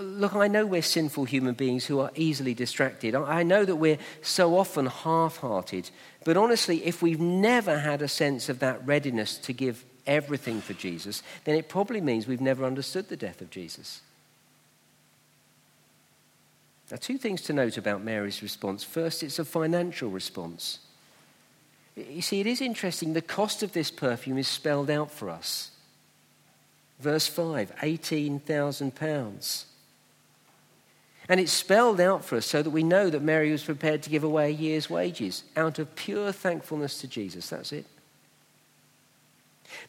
Look, 0.00 0.36
I 0.36 0.46
know 0.46 0.64
we're 0.64 0.80
sinful 0.80 1.24
human 1.24 1.54
beings 1.54 1.84
who 1.84 1.98
are 2.00 2.12
easily 2.14 2.54
distracted. 2.54 3.16
I 3.16 3.42
know 3.42 3.64
that 3.64 3.76
we're 3.76 3.98
so 4.20 4.56
often 4.56 4.86
half 4.86 5.38
hearted. 5.38 5.90
But 6.24 6.36
honestly, 6.36 6.84
if 6.84 7.02
we've 7.02 7.20
never 7.20 7.78
had 7.78 8.00
a 8.00 8.08
sense 8.08 8.48
of 8.48 8.60
that 8.60 8.86
readiness 8.86 9.36
to 9.38 9.52
give 9.52 9.84
everything 10.06 10.60
for 10.60 10.74
Jesus, 10.74 11.22
then 11.44 11.56
it 11.56 11.68
probably 11.68 12.00
means 12.00 12.28
we've 12.28 12.40
never 12.40 12.64
understood 12.64 13.08
the 13.08 13.16
death 13.16 13.40
of 13.40 13.50
Jesus. 13.50 14.02
Now, 16.90 16.98
two 16.98 17.18
things 17.18 17.42
to 17.42 17.52
note 17.52 17.76
about 17.76 18.04
Mary's 18.04 18.42
response. 18.42 18.84
First, 18.84 19.22
it's 19.22 19.38
a 19.40 19.44
financial 19.44 20.10
response. 20.10 20.78
You 21.96 22.22
see, 22.22 22.40
it 22.40 22.46
is 22.46 22.60
interesting. 22.60 23.14
The 23.14 23.22
cost 23.22 23.62
of 23.62 23.72
this 23.72 23.90
perfume 23.90 24.38
is 24.38 24.46
spelled 24.46 24.90
out 24.90 25.10
for 25.10 25.28
us. 25.28 25.70
Verse 27.00 27.26
5 27.26 27.74
£18,000. 27.76 29.64
And 31.28 31.38
it's 31.38 31.52
spelled 31.52 32.00
out 32.00 32.24
for 32.24 32.36
us 32.36 32.46
so 32.46 32.62
that 32.62 32.70
we 32.70 32.82
know 32.82 33.08
that 33.08 33.22
Mary 33.22 33.52
was 33.52 33.62
prepared 33.62 34.02
to 34.02 34.10
give 34.10 34.24
away 34.24 34.46
a 34.46 34.54
year's 34.54 34.90
wages 34.90 35.44
out 35.56 35.78
of 35.78 35.94
pure 35.94 36.32
thankfulness 36.32 37.00
to 37.00 37.06
Jesus. 37.06 37.48
That's 37.48 37.72
it. 37.72 37.86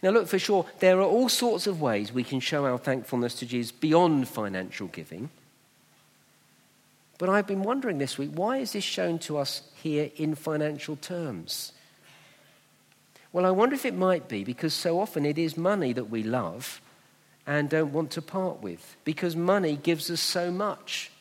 Now, 0.02 0.12
look, 0.12 0.28
for 0.28 0.40
sure, 0.40 0.66
there 0.80 1.00
are 1.00 1.04
all 1.04 1.30
sorts 1.30 1.68
of 1.68 1.82
ways 1.82 2.14
we 2.14 2.24
can 2.24 2.40
show 2.40 2.66
our 2.66 2.78
thankfulness 2.78 3.36
to 3.36 3.46
Jesus 3.46 3.72
beyond 3.72 4.28
financial 4.28 4.88
giving. 4.88 5.30
But 7.18 7.30
I've 7.30 7.48
been 7.48 7.64
wondering 7.64 7.98
this 8.00 8.18
week 8.18 8.32
why 8.34 8.58
is 8.58 8.74
this 8.74 8.84
shown 8.84 9.20
to 9.20 9.38
us 9.38 9.62
here 9.82 10.10
in 10.18 10.36
financial 10.36 10.96
terms? 10.96 11.72
Well, 13.32 13.46
I 13.46 13.52
wonder 13.52 13.76
if 13.76 13.86
it 13.86 13.96
might 13.96 14.28
be 14.28 14.44
because 14.44 14.74
so 14.74 15.00
often 15.00 15.26
it 15.26 15.38
is 15.38 15.58
money 15.58 15.94
that 15.94 16.10
we 16.10 16.22
love 16.22 16.82
and 17.48 17.70
don't 17.70 17.92
want 17.92 18.12
to 18.12 18.22
part 18.22 18.62
with, 18.62 18.96
because 19.04 19.36
money 19.36 19.76
gives 19.76 20.10
us 20.10 20.22
so 20.22 20.52
much. 20.52 21.12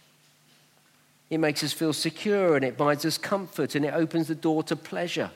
It 1.33 1.39
makes 1.39 1.65
us 1.65 1.73
feel 1.73 1.95
secure 1.95 2.57
and 2.57 2.63
it 2.63 2.77
buys 2.77 3.07
us 3.07 3.17
comfort 3.17 3.75
and 3.75 3.87
it 3.87 3.95
opens 3.95 4.29
the 4.29 4.35
door 4.35 4.63
to 4.65 4.77
pleasure. 4.77 5.31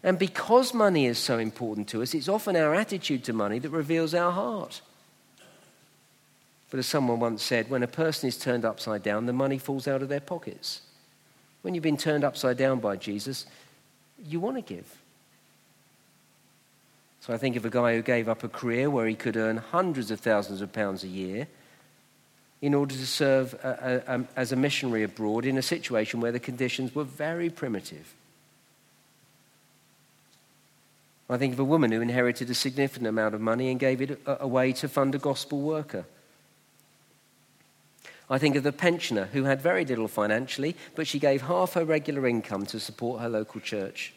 And 0.00 0.16
because 0.16 0.72
money 0.72 1.06
is 1.06 1.18
so 1.18 1.38
important 1.38 1.88
to 1.88 2.02
us, 2.02 2.14
it's 2.14 2.28
often 2.28 2.54
our 2.54 2.72
attitude 2.72 3.24
to 3.24 3.32
money 3.32 3.58
that 3.58 3.70
reveals 3.70 4.14
our 4.14 4.30
heart. 4.30 4.80
But 6.70 6.78
as 6.78 6.86
someone 6.86 7.18
once 7.18 7.42
said, 7.42 7.68
when 7.68 7.82
a 7.82 7.88
person 7.88 8.28
is 8.28 8.38
turned 8.38 8.64
upside 8.64 9.02
down, 9.02 9.26
the 9.26 9.32
money 9.32 9.58
falls 9.58 9.88
out 9.88 10.02
of 10.02 10.08
their 10.08 10.20
pockets. 10.20 10.82
When 11.62 11.74
you've 11.74 11.82
been 11.82 11.96
turned 11.96 12.22
upside 12.22 12.58
down 12.58 12.78
by 12.78 12.94
Jesus, 12.94 13.44
you 14.24 14.38
want 14.38 14.54
to 14.54 14.62
give. 14.62 14.86
So 17.22 17.34
I 17.34 17.38
think 17.38 17.56
of 17.56 17.64
a 17.64 17.70
guy 17.70 17.96
who 17.96 18.02
gave 18.02 18.28
up 18.28 18.44
a 18.44 18.48
career 18.48 18.88
where 18.88 19.08
he 19.08 19.16
could 19.16 19.36
earn 19.36 19.56
hundreds 19.56 20.12
of 20.12 20.20
thousands 20.20 20.60
of 20.60 20.72
pounds 20.72 21.02
a 21.02 21.08
year 21.08 21.48
in 22.60 22.74
order 22.74 22.94
to 22.94 23.06
serve 23.06 23.54
a, 23.62 24.02
a, 24.06 24.14
a, 24.16 24.24
as 24.36 24.52
a 24.52 24.56
missionary 24.56 25.02
abroad 25.02 25.44
in 25.44 25.56
a 25.56 25.62
situation 25.62 26.20
where 26.20 26.32
the 26.32 26.40
conditions 26.40 26.94
were 26.94 27.04
very 27.04 27.50
primitive. 27.50 28.14
I 31.30 31.36
think 31.36 31.52
of 31.52 31.60
a 31.60 31.64
woman 31.64 31.92
who 31.92 32.00
inherited 32.00 32.48
a 32.48 32.54
significant 32.54 33.06
amount 33.06 33.34
of 33.34 33.40
money 33.40 33.70
and 33.70 33.78
gave 33.78 34.00
it 34.00 34.18
away 34.26 34.72
to 34.74 34.88
fund 34.88 35.14
a 35.14 35.18
gospel 35.18 35.60
worker. 35.60 36.06
I 38.30 38.38
think 38.38 38.56
of 38.56 38.62
the 38.62 38.72
pensioner 38.72 39.28
who 39.32 39.44
had 39.44 39.60
very 39.60 39.84
little 39.84 40.08
financially, 40.08 40.74
but 40.94 41.06
she 41.06 41.18
gave 41.18 41.42
half 41.42 41.74
her 41.74 41.84
regular 41.84 42.26
income 42.26 42.66
to 42.66 42.80
support 42.80 43.20
her 43.20 43.28
local 43.28 43.60
church. 43.60 44.14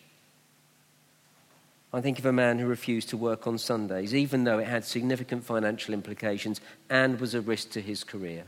I 1.93 1.99
think 1.99 2.19
of 2.19 2.25
a 2.25 2.31
man 2.31 2.57
who 2.57 2.67
refused 2.67 3.09
to 3.09 3.17
work 3.17 3.47
on 3.47 3.57
Sundays, 3.57 4.15
even 4.15 4.45
though 4.45 4.59
it 4.59 4.67
had 4.67 4.85
significant 4.85 5.43
financial 5.43 5.93
implications 5.93 6.61
and 6.89 7.19
was 7.19 7.33
a 7.33 7.41
risk 7.41 7.71
to 7.71 7.81
his 7.81 8.03
career. 8.03 8.45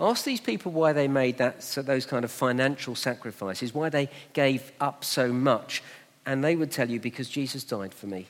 Ask 0.00 0.24
these 0.24 0.40
people 0.40 0.70
why 0.70 0.92
they 0.92 1.08
made 1.08 1.38
that, 1.38 1.64
so 1.64 1.82
those 1.82 2.06
kind 2.06 2.24
of 2.24 2.30
financial 2.30 2.94
sacrifices, 2.94 3.74
why 3.74 3.88
they 3.88 4.08
gave 4.32 4.70
up 4.80 5.02
so 5.02 5.32
much, 5.32 5.82
and 6.24 6.44
they 6.44 6.54
would 6.54 6.70
tell 6.70 6.88
you 6.88 7.00
because 7.00 7.28
Jesus 7.28 7.64
died 7.64 7.92
for 7.92 8.06
me, 8.06 8.26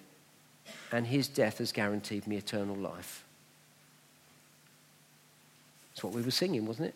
and 0.90 1.06
his 1.06 1.28
death 1.28 1.58
has 1.58 1.70
guaranteed 1.70 2.26
me 2.26 2.36
eternal 2.36 2.76
life. 2.76 3.22
It's 5.92 6.02
what 6.02 6.14
we 6.14 6.22
were 6.22 6.30
singing, 6.30 6.64
wasn't 6.64 6.88
it? 6.88 6.94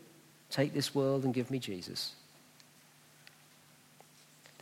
Take 0.48 0.72
this 0.72 0.94
world 0.94 1.24
and 1.24 1.34
give 1.34 1.50
me 1.50 1.58
Jesus. 1.58 2.12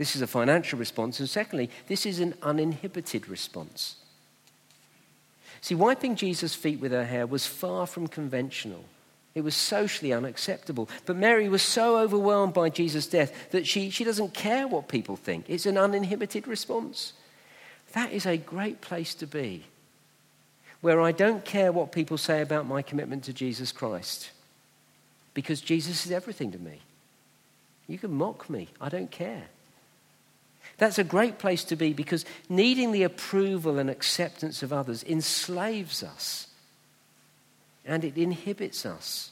This 0.00 0.16
is 0.16 0.22
a 0.22 0.26
financial 0.26 0.78
response. 0.78 1.20
And 1.20 1.28
secondly, 1.28 1.68
this 1.86 2.06
is 2.06 2.20
an 2.20 2.32
uninhibited 2.40 3.28
response. 3.28 3.96
See, 5.60 5.74
wiping 5.74 6.16
Jesus' 6.16 6.54
feet 6.54 6.80
with 6.80 6.90
her 6.92 7.04
hair 7.04 7.26
was 7.26 7.44
far 7.46 7.86
from 7.86 8.08
conventional. 8.08 8.86
It 9.34 9.42
was 9.42 9.54
socially 9.54 10.14
unacceptable. 10.14 10.88
But 11.04 11.16
Mary 11.16 11.50
was 11.50 11.60
so 11.60 11.98
overwhelmed 11.98 12.54
by 12.54 12.70
Jesus' 12.70 13.06
death 13.06 13.50
that 13.50 13.66
she, 13.66 13.90
she 13.90 14.04
doesn't 14.04 14.32
care 14.32 14.66
what 14.66 14.88
people 14.88 15.16
think. 15.16 15.44
It's 15.48 15.66
an 15.66 15.76
uninhibited 15.76 16.48
response. 16.48 17.12
That 17.92 18.10
is 18.10 18.24
a 18.24 18.38
great 18.38 18.80
place 18.80 19.14
to 19.16 19.26
be 19.26 19.64
where 20.80 21.02
I 21.02 21.12
don't 21.12 21.44
care 21.44 21.72
what 21.72 21.92
people 21.92 22.16
say 22.16 22.40
about 22.40 22.66
my 22.66 22.80
commitment 22.80 23.24
to 23.24 23.34
Jesus 23.34 23.70
Christ 23.70 24.30
because 25.34 25.60
Jesus 25.60 26.06
is 26.06 26.10
everything 26.10 26.52
to 26.52 26.58
me. 26.58 26.80
You 27.86 27.98
can 27.98 28.14
mock 28.14 28.48
me, 28.48 28.68
I 28.80 28.88
don't 28.88 29.10
care. 29.10 29.48
That's 30.80 30.98
a 30.98 31.04
great 31.04 31.38
place 31.38 31.62
to 31.64 31.76
be 31.76 31.92
because 31.92 32.24
needing 32.48 32.90
the 32.90 33.02
approval 33.02 33.78
and 33.78 33.90
acceptance 33.90 34.62
of 34.62 34.72
others 34.72 35.04
enslaves 35.04 36.02
us 36.02 36.46
and 37.84 38.02
it 38.02 38.16
inhibits 38.16 38.86
us. 38.86 39.30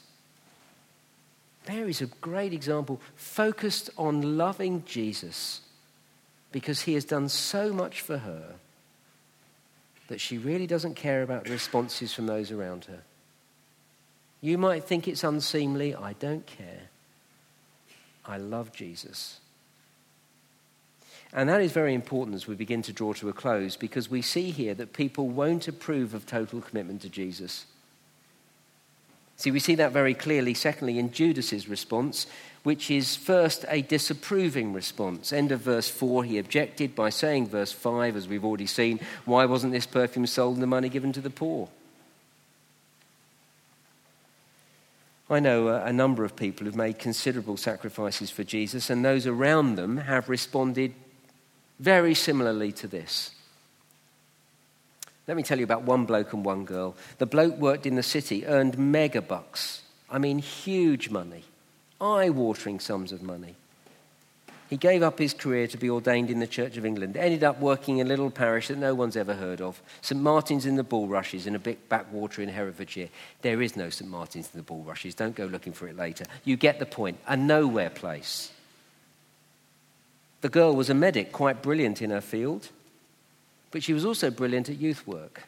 Mary's 1.67 2.01
a 2.01 2.05
great 2.05 2.53
example, 2.53 3.01
focused 3.15 3.89
on 3.97 4.37
loving 4.37 4.83
Jesus 4.85 5.61
because 6.51 6.81
he 6.81 6.93
has 6.93 7.03
done 7.03 7.27
so 7.27 7.73
much 7.73 8.01
for 8.01 8.19
her 8.19 8.53
that 10.07 10.21
she 10.21 10.37
really 10.37 10.67
doesn't 10.67 10.95
care 10.95 11.23
about 11.23 11.45
the 11.45 11.51
responses 11.51 12.13
from 12.13 12.27
those 12.27 12.51
around 12.51 12.85
her. 12.85 13.01
You 14.39 14.59
might 14.59 14.83
think 14.83 15.07
it's 15.07 15.23
unseemly. 15.23 15.95
I 15.95 16.13
don't 16.13 16.45
care. 16.45 16.89
I 18.23 18.37
love 18.37 18.71
Jesus. 18.71 19.39
And 21.31 21.47
that 21.49 21.61
is 21.61 21.71
very 21.71 21.93
important 21.93 22.35
as 22.35 22.47
we 22.47 22.55
begin 22.55 22.81
to 22.83 22.93
draw 22.93 23.13
to 23.13 23.29
a 23.29 23.33
close 23.33 23.75
because 23.75 24.09
we 24.09 24.21
see 24.21 24.49
here 24.49 24.73
that 24.73 24.93
people 24.93 25.27
won't 25.27 25.67
approve 25.67 26.13
of 26.13 26.25
total 26.25 26.59
commitment 26.61 27.01
to 27.03 27.09
Jesus. 27.09 27.65
See, 29.37 29.51
we 29.51 29.59
see 29.59 29.75
that 29.75 29.93
very 29.93 30.13
clearly, 30.13 30.53
secondly, 30.53 30.99
in 30.99 31.13
Judas's 31.13 31.69
response, 31.69 32.27
which 32.63 32.91
is 32.91 33.15
first 33.15 33.63
a 33.69 33.81
disapproving 33.81 34.73
response. 34.73 35.31
End 35.31 35.53
of 35.53 35.61
verse 35.61 35.87
4, 35.87 36.25
he 36.25 36.37
objected 36.37 36.93
by 36.93 37.09
saying, 37.09 37.47
verse 37.47 37.71
5, 37.71 38.17
as 38.17 38.27
we've 38.27 38.43
already 38.43 38.65
seen, 38.65 38.99
why 39.23 39.45
wasn't 39.45 39.71
this 39.71 39.85
perfume 39.85 40.27
sold 40.27 40.55
and 40.55 40.63
the 40.63 40.67
money 40.67 40.89
given 40.89 41.13
to 41.13 41.21
the 41.21 41.29
poor? 41.29 41.69
I 45.29 45.39
know 45.39 45.67
a, 45.67 45.93
number 45.93 46.25
of 46.25 46.35
people 46.35 46.65
who've 46.65 46.75
made 46.75 46.97
considerable 46.97 47.55
sacrifices 47.55 48.31
for 48.31 48.43
Jesus, 48.43 48.89
and 48.89 49.05
those 49.05 49.27
around 49.27 49.75
them 49.75 49.97
have 49.97 50.27
responded 50.27 50.93
very 51.79 52.13
similarly 52.13 52.71
to 52.73 52.87
this. 52.87 53.31
Let 55.27 55.37
me 55.37 55.43
tell 55.43 55.59
you 55.59 55.63
about 55.63 55.83
one 55.83 56.05
bloke 56.05 56.33
and 56.33 56.43
one 56.43 56.65
girl. 56.65 56.95
The 57.19 57.25
bloke 57.25 57.57
worked 57.57 57.85
in 57.85 57.95
the 57.95 58.03
city, 58.03 58.45
earned 58.47 58.77
mega 58.77 59.21
bucks. 59.21 59.83
I 60.09 60.17
mean, 60.17 60.39
huge 60.39 61.09
money, 61.09 61.43
eye 62.01 62.29
watering 62.29 62.79
sums 62.79 63.11
of 63.11 63.21
money. 63.21 63.55
He 64.69 64.77
gave 64.77 65.01
up 65.01 65.17
his 65.17 65.33
career 65.33 65.65
to 65.67 65.77
be 65.77 65.89
ordained 65.89 66.29
in 66.29 66.39
the 66.39 66.47
Church 66.47 66.77
of 66.77 66.85
England, 66.85 67.17
ended 67.17 67.43
up 67.43 67.59
working 67.59 67.97
in 67.97 68.05
a 68.05 68.09
little 68.09 68.29
parish 68.29 68.67
that 68.67 68.77
no 68.77 68.93
one's 68.93 69.17
ever 69.17 69.33
heard 69.33 69.61
of, 69.61 69.81
St 70.01 70.21
Martin's 70.21 70.67
in 70.67 70.75
the 70.75 70.83
Bulrushes 70.83 71.47
in 71.47 71.55
a 71.55 71.59
big 71.59 71.89
backwater 71.89 72.43
in 72.43 72.49
Herefordshire. 72.49 73.09
There 73.41 73.63
is 73.63 73.75
no 73.75 73.89
St 73.89 74.09
Martin's 74.09 74.49
in 74.53 74.59
the 74.59 74.63
Bulrushes, 74.63 75.15
don't 75.15 75.35
go 75.35 75.45
looking 75.45 75.73
for 75.73 75.87
it 75.87 75.97
later. 75.97 76.25
You 76.43 76.55
get 76.55 76.77
the 76.77 76.85
point, 76.85 77.17
a 77.27 77.35
nowhere 77.35 77.89
place. 77.89 78.51
The 80.41 80.49
girl 80.49 80.75
was 80.75 80.89
a 80.89 80.93
medic, 80.93 81.31
quite 81.31 81.61
brilliant 81.61 82.01
in 82.01 82.11
her 82.11 82.21
field, 82.21 82.69
but 83.71 83.83
she 83.83 83.93
was 83.93 84.05
also 84.05 84.31
brilliant 84.31 84.69
at 84.69 84.77
youth 84.77 85.05
work. 85.05 85.43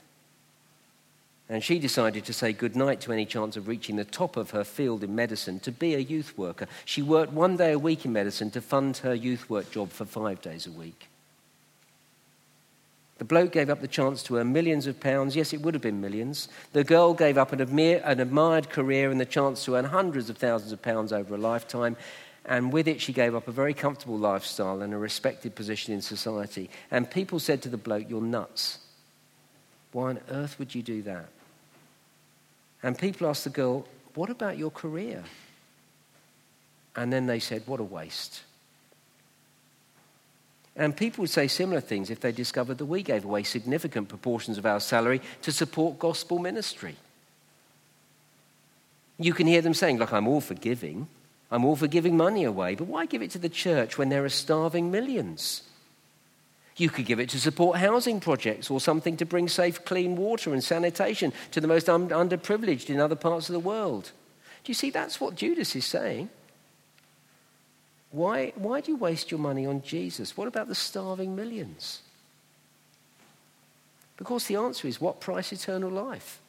And 1.50 1.64
she 1.64 1.80
decided 1.80 2.24
to 2.26 2.34
say 2.34 2.54
goodnight 2.54 3.02
to 3.02 3.12
any 3.12 3.26
chance 3.26 3.58
of 3.58 3.68
reaching 3.68 3.98
the 3.98 4.06
top 4.06 4.38
of 4.38 4.52
her 4.52 4.64
field 4.64 5.04
in 5.04 5.14
medicine 5.14 5.60
to 5.62 5.72
be 5.72 5.96
a 5.96 6.00
youth 6.00 6.38
worker. 6.38 6.68
She 6.86 7.02
worked 7.02 7.34
one 7.34 7.58
day 7.58 7.74
a 7.74 7.80
week 7.80 8.06
in 8.06 8.14
medicine 8.14 8.52
to 8.52 8.62
fund 8.62 8.98
her 8.98 9.14
youth 9.14 9.50
work 9.50 9.70
job 9.70 9.90
for 9.90 10.06
five 10.06 10.42
days 10.42 10.66
a 10.66 10.72
week. 10.72 11.08
The 13.18 13.26
bloke 13.26 13.52
gave 13.52 13.70
up 13.70 13.82
the 13.82 13.88
chance 13.88 14.24
to 14.24 14.38
earn 14.38 14.54
millions 14.54 14.88
of 14.88 15.00
pounds. 15.00 15.36
Yes, 15.36 15.54
it 15.54 15.62
would 15.62 15.74
have 15.74 15.84
been 15.84 16.02
millions. 16.02 16.48
The 16.74 16.84
girl 16.84 17.14
gave 17.14 17.38
up 17.38 17.52
an, 17.52 17.60
an 17.62 18.20
admired 18.20 18.70
career 18.70 19.12
and 19.12 19.20
the 19.20 19.26
chance 19.26 19.64
to 19.66 19.76
earn 19.76 19.86
hundreds 19.86 20.30
of 20.30 20.38
thousands 20.38 20.72
of 20.72 20.82
pounds 20.82 21.14
over 21.14 21.36
a 21.36 21.38
lifetime. 21.38 21.98
And 22.46 22.74
with 22.74 22.88
it, 22.88 23.02
she 23.02 23.14
gave 23.14 23.36
up 23.36 23.48
a 23.48 23.52
very 23.52 23.74
comfortable 23.74 24.18
lifestyle 24.18 24.82
and 24.82 24.94
a 24.94 24.98
respected 24.98 25.54
position 25.56 25.94
in 25.94 26.02
society. 26.02 26.70
And 26.90 27.10
people 27.10 27.40
said 27.40 27.62
to 27.64 27.70
the 27.70 27.78
bloke, 27.78 28.10
You're 28.10 28.22
nuts. 28.22 28.80
Why 29.92 30.10
on 30.10 30.20
earth 30.30 30.58
would 30.58 30.74
you 30.74 30.82
do 30.82 31.02
that? 31.04 31.28
And 32.82 32.98
people 32.98 33.28
asked 33.28 33.44
the 33.44 33.52
girl, 33.52 33.88
What 34.16 34.30
about 34.30 34.58
your 34.58 34.72
career? 34.72 35.24
And 36.96 37.14
then 37.14 37.28
they 37.28 37.40
said, 37.40 37.64
What 37.68 37.80
a 37.80 37.84
waste. 37.84 38.42
And 40.76 40.96
people 40.96 41.22
would 41.24 41.30
say 41.30 41.48
similar 41.48 41.82
things 41.82 42.10
if 42.10 42.22
they 42.22 42.32
discovered 42.32 42.78
that 42.78 42.86
we 42.86 43.04
gave 43.04 43.26
away 43.26 43.44
significant 43.44 44.08
proportions 44.08 44.58
of 44.58 44.66
our 44.66 44.80
salary 44.80 45.22
to 45.42 45.52
support 45.52 46.00
gospel 46.00 46.40
ministry. 46.40 46.96
You 49.20 49.34
can 49.34 49.48
hear 49.48 49.62
them 49.62 49.76
saying, 49.76 50.00
Look, 50.00 50.12
I'm 50.12 50.28
all 50.28 50.42
for 50.42 50.56
giving. 50.56 51.08
I'm 51.52 51.66
all 51.66 51.76
for 51.76 51.88
giving 51.88 52.16
money 52.16 52.46
away, 52.46 52.76
but 52.76 52.88
why 52.88 53.06
give 53.06 53.22
it 53.22 53.32
to 53.32 53.40
the 53.40 53.50
church 53.50 53.98
when 53.98 54.10
there 54.10 54.24
are 54.24 54.30
starving 54.30 54.90
millions? 54.90 55.64
You 56.78 56.90
could 56.90 57.06
give 57.06 57.20
it 57.20 57.30
to 57.30 57.40
support 57.40 57.78
housing 57.78 58.22
projects 58.22 58.72
or 58.72 58.80
something 58.80 59.18
to 59.18 59.26
bring 59.26 59.50
safe, 59.50 59.84
clean 59.84 60.16
water 60.16 60.54
and 60.54 60.64
sanitation 60.64 61.34
to 61.52 61.60
the 61.60 61.68
most 61.68 61.90
un- 61.90 62.10
underprivileged 62.10 62.90
in 62.90 63.00
other 63.00 63.16
parts 63.16 63.50
of 63.50 63.54
the 63.54 63.60
world. 63.60 64.12
Do 64.64 64.70
you 64.70 64.74
see 64.74 64.90
that's 64.90 65.20
what 65.20 65.36
Judas 65.36 65.76
is 65.76 65.86
saying? 65.86 66.30
Why, 68.12 68.54
why 68.56 68.82
do 68.82 68.92
you 68.92 68.98
waste 68.98 69.32
your 69.32 69.40
money 69.40 69.66
on 69.66 69.82
Jesus? 69.82 70.36
What 70.36 70.48
about 70.48 70.68
the 70.68 70.76
starving 70.76 71.36
millions? 71.36 72.02
Because 74.18 74.46
the 74.46 74.58
answer 74.58 74.88
is 74.88 75.02
what 75.02 75.22
price 75.22 75.52
eternal 75.52 75.90
life? 75.90 76.41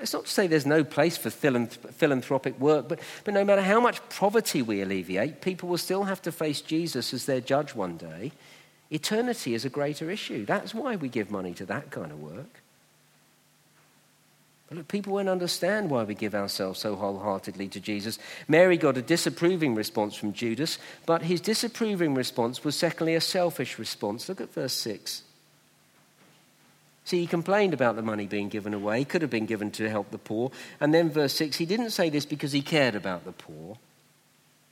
It's 0.00 0.12
not 0.12 0.26
to 0.26 0.30
say 0.30 0.46
there's 0.46 0.66
no 0.66 0.84
place 0.84 1.16
for 1.16 1.30
philanthropic 1.30 2.58
work, 2.58 2.88
but, 2.88 3.00
but 3.24 3.34
no 3.34 3.44
matter 3.44 3.62
how 3.62 3.80
much 3.80 4.06
poverty 4.08 4.62
we 4.62 4.80
alleviate, 4.80 5.40
people 5.40 5.68
will 5.68 5.78
still 5.78 6.04
have 6.04 6.22
to 6.22 6.32
face 6.32 6.60
Jesus 6.60 7.14
as 7.14 7.26
their 7.26 7.40
judge 7.40 7.74
one 7.74 7.96
day. 7.96 8.32
Eternity 8.90 9.54
is 9.54 9.64
a 9.64 9.70
greater 9.70 10.10
issue. 10.10 10.44
That's 10.44 10.74
why 10.74 10.96
we 10.96 11.08
give 11.08 11.30
money 11.30 11.54
to 11.54 11.66
that 11.66 11.90
kind 11.90 12.12
of 12.12 12.20
work. 12.20 12.60
But 14.68 14.78
look, 14.78 14.88
people 14.88 15.12
won't 15.12 15.28
understand 15.28 15.90
why 15.90 16.04
we 16.04 16.14
give 16.14 16.34
ourselves 16.34 16.80
so 16.80 16.96
wholeheartedly 16.96 17.68
to 17.68 17.80
Jesus. 17.80 18.18
Mary 18.48 18.76
got 18.76 18.96
a 18.96 19.02
disapproving 19.02 19.74
response 19.74 20.14
from 20.14 20.32
Judas, 20.32 20.78
but 21.06 21.22
his 21.22 21.40
disapproving 21.40 22.14
response 22.14 22.64
was 22.64 22.76
secondly 22.76 23.14
a 23.14 23.20
selfish 23.20 23.78
response. 23.78 24.28
Look 24.28 24.40
at 24.40 24.52
verse 24.52 24.72
6. 24.74 25.22
See, 27.04 27.20
he 27.20 27.26
complained 27.26 27.74
about 27.74 27.96
the 27.96 28.02
money 28.02 28.26
being 28.26 28.48
given 28.48 28.72
away. 28.72 29.00
He 29.00 29.04
could 29.04 29.20
have 29.20 29.30
been 29.30 29.46
given 29.46 29.70
to 29.72 29.90
help 29.90 30.10
the 30.10 30.18
poor. 30.18 30.50
And 30.80 30.94
then, 30.94 31.10
verse 31.10 31.34
6, 31.34 31.56
he 31.56 31.66
didn't 31.66 31.90
say 31.90 32.08
this 32.08 32.24
because 32.24 32.52
he 32.52 32.62
cared 32.62 32.94
about 32.94 33.26
the 33.26 33.32
poor, 33.32 33.76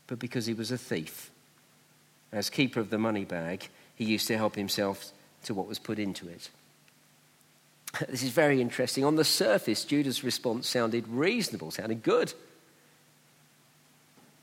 but 0.07 0.18
because 0.18 0.47
he 0.47 0.55
was 0.55 0.71
a 0.71 0.79
thief. 0.79 1.31
As 2.33 2.49
keeper 2.49 2.81
of 2.81 2.88
the 2.88 2.97
money 2.97 3.27
bag, 3.27 3.68
he 3.95 4.05
used 4.05 4.27
to 4.29 4.38
help 4.38 4.55
himself 4.55 5.12
to 5.45 5.53
what 5.53 5.68
was 5.68 5.79
put 5.79 5.99
into 5.99 6.29
it. 6.29 6.49
This 8.09 8.23
is 8.23 8.31
very 8.31 8.62
interesting. 8.62 9.05
On 9.05 9.16
the 9.16 9.25
surface, 9.25 9.85
Judas' 9.85 10.25
response 10.25 10.66
sounded 10.66 11.07
reasonable, 11.09 11.71
sounded 11.71 12.03
good. 12.03 12.33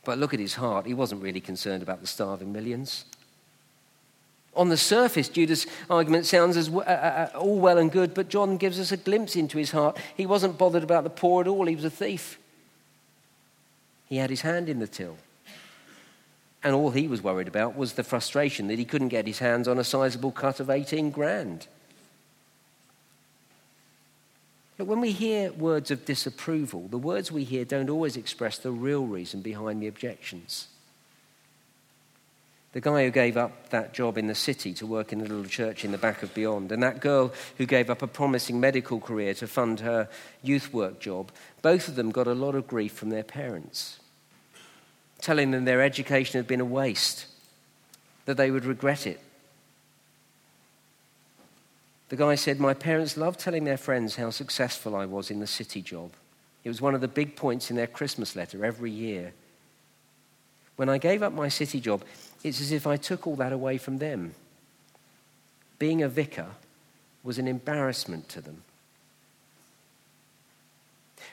But 0.06 0.20
look 0.20 0.36
at 0.36 0.40
his 0.40 0.54
heart. 0.54 0.86
He 0.86 0.94
wasn't 0.94 1.24
really 1.24 1.42
concerned 1.42 1.82
about 1.82 2.02
the 2.02 2.08
starving 2.08 2.54
millions. 2.54 3.06
On 4.60 4.68
the 4.68 4.76
surface, 4.76 5.30
Judas' 5.30 5.66
argument 5.90 6.26
sounds 6.26 6.58
as 6.58 6.68
uh, 6.68 6.80
uh, 6.80 6.82
uh, 7.34 7.38
all 7.38 7.60
well 7.60 7.78
and 7.78 7.90
good, 7.90 8.14
but 8.14 8.28
John 8.28 8.58
gives 8.58 8.78
us 8.78 8.92
a 8.92 8.98
glimpse 8.98 9.38
into 9.38 9.58
his 9.58 9.72
heart. 9.72 9.98
He 10.18 10.26
wasn't 10.26 10.58
bothered 10.58 10.84
about 10.84 11.06
the 11.06 11.10
poor 11.10 11.40
at 11.40 11.48
all, 11.48 11.66
he 11.66 11.78
was 11.78 11.86
a 11.86 11.90
thief. 11.90 12.38
He 14.10 14.18
had 14.18 14.30
his 14.30 14.42
hand 14.42 14.68
in 14.68 14.80
the 14.80 14.88
till. 14.88 15.16
And 16.62 16.76
all 16.76 16.92
he 16.92 17.08
was 17.08 17.22
worried 17.22 17.48
about 17.48 17.78
was 17.78 17.94
the 17.94 18.04
frustration 18.04 18.68
that 18.68 18.78
he 18.78 18.84
couldn't 18.84 19.08
get 19.08 19.26
his 19.26 19.40
hands 19.40 19.66
on 19.66 19.80
a 19.80 19.84
sizable 19.86 20.34
cut 20.34 20.60
of 20.60 20.70
18 20.70 21.12
grand. 21.12 21.68
But 24.78 24.88
when 24.88 25.00
we 25.00 25.14
hear 25.14 25.54
words 25.54 25.90
of 25.90 26.04
disapproval, 26.04 26.90
the 26.90 26.98
words 26.98 27.32
we 27.32 27.46
hear 27.46 27.64
don't 27.64 27.90
always 27.90 28.18
express 28.18 28.58
the 28.58 28.72
real 28.72 29.06
reason 29.06 29.40
behind 29.40 29.82
the 29.82 29.88
objections. 29.88 30.68
The 32.72 32.82
guy 32.82 33.04
who 33.04 33.10
gave 33.10 33.36
up 33.36 33.70
that 33.70 33.94
job 33.94 34.18
in 34.18 34.28
the 34.28 34.36
city 34.36 34.74
to 34.76 34.86
work 34.86 35.12
in 35.12 35.22
a 35.22 35.26
little 35.26 35.46
church 35.46 35.84
in 35.84 35.92
the 35.92 35.98
back 35.98 36.22
of 36.22 36.34
Beyond, 36.36 36.72
and 36.72 36.84
that 36.84 37.00
girl 37.00 37.34
who 37.58 37.66
gave 37.66 37.90
up 37.90 38.04
a 38.04 38.08
promising 38.08 38.60
medical 38.60 39.00
career 39.00 39.34
to 39.36 39.48
fund 39.48 39.80
her 39.80 40.08
youth 40.44 40.72
work 40.72 41.00
job, 41.00 41.32
both 41.64 41.88
of 41.88 41.96
them 41.96 42.12
got 42.12 42.28
a 42.28 42.34
lot 42.34 42.54
of 42.54 42.68
grief 42.68 42.94
from 42.94 43.10
their 43.10 43.24
parents, 43.24 44.00
telling 45.20 45.50
them 45.50 45.66
their 45.66 45.82
education 45.82 46.38
had 46.38 46.48
been 46.48 46.62
a 46.62 46.66
waste, 46.66 47.26
that 48.26 48.38
they 48.38 48.52
would 48.52 48.66
regret 48.66 49.08
it. 49.08 49.20
The 52.10 52.16
guy 52.16 52.36
said, 52.36 52.60
My 52.60 52.76
parents 52.76 53.18
loved 53.18 53.40
telling 53.40 53.64
their 53.64 53.78
friends 53.78 54.16
how 54.16 54.30
successful 54.30 54.96
I 54.96 55.06
was 55.06 55.32
in 55.32 55.40
the 55.40 55.48
city 55.48 55.82
job. 55.82 56.12
It 56.64 56.70
was 56.70 56.82
one 56.82 56.94
of 56.94 57.02
the 57.02 57.08
big 57.08 57.36
points 57.36 57.72
in 57.72 57.78
their 57.78 57.88
Christmas 57.88 58.36
letter 58.36 58.64
every 58.64 58.92
year. 58.92 59.34
When 60.76 60.90
I 60.90 60.98
gave 60.98 61.24
up 61.24 61.34
my 61.34 61.50
city 61.50 61.80
job, 61.80 62.04
it's 62.44 62.62
as 62.62 62.72
if 62.72 62.88
I 62.88 62.98
took 62.98 63.28
all 63.28 63.36
that 63.38 63.54
away 63.54 63.78
from 63.78 63.98
them. 63.98 64.34
Being 65.78 66.02
a 66.02 66.10
vicar 66.10 66.48
was 67.24 67.38
an 67.38 67.48
embarrassment 67.48 68.30
to 68.30 68.42
them. 68.42 68.64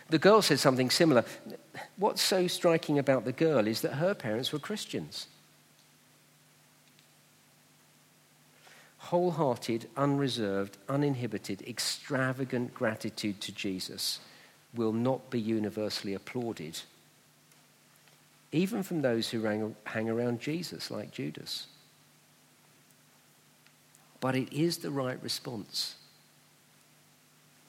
The 0.09 0.19
girl 0.19 0.43
said 0.43 0.61
something 0.61 0.91
similar. 0.91 1.25
What's 1.97 2.23
so 2.23 2.47
striking 2.47 2.99
about 2.99 3.25
the 3.25 3.33
girl 3.33 3.67
is 3.67 3.81
that 3.81 3.95
her 3.95 4.15
parents 4.15 4.53
were 4.53 4.59
Christians. 4.59 5.27
Wholehearted, 8.99 9.89
unreserved, 9.97 10.77
uninhibited, 10.89 11.63
extravagant 11.63 12.75
gratitude 12.75 13.41
to 13.43 13.53
Jesus 13.53 14.21
will 14.75 14.93
not 14.93 15.31
be 15.31 15.41
universally 15.41 16.15
applauded 16.15 16.81
even 18.53 18.83
from 18.83 19.03
those 19.03 19.31
who 19.31 19.43
hang 19.85 20.09
around 20.09 20.41
Jesus, 20.41 20.91
like 20.91 21.11
Judas. 21.11 21.67
But 24.21 24.35
it 24.35 24.53
is 24.53 24.79
the 24.79 24.91
right 24.91 25.23
response. 25.23 25.97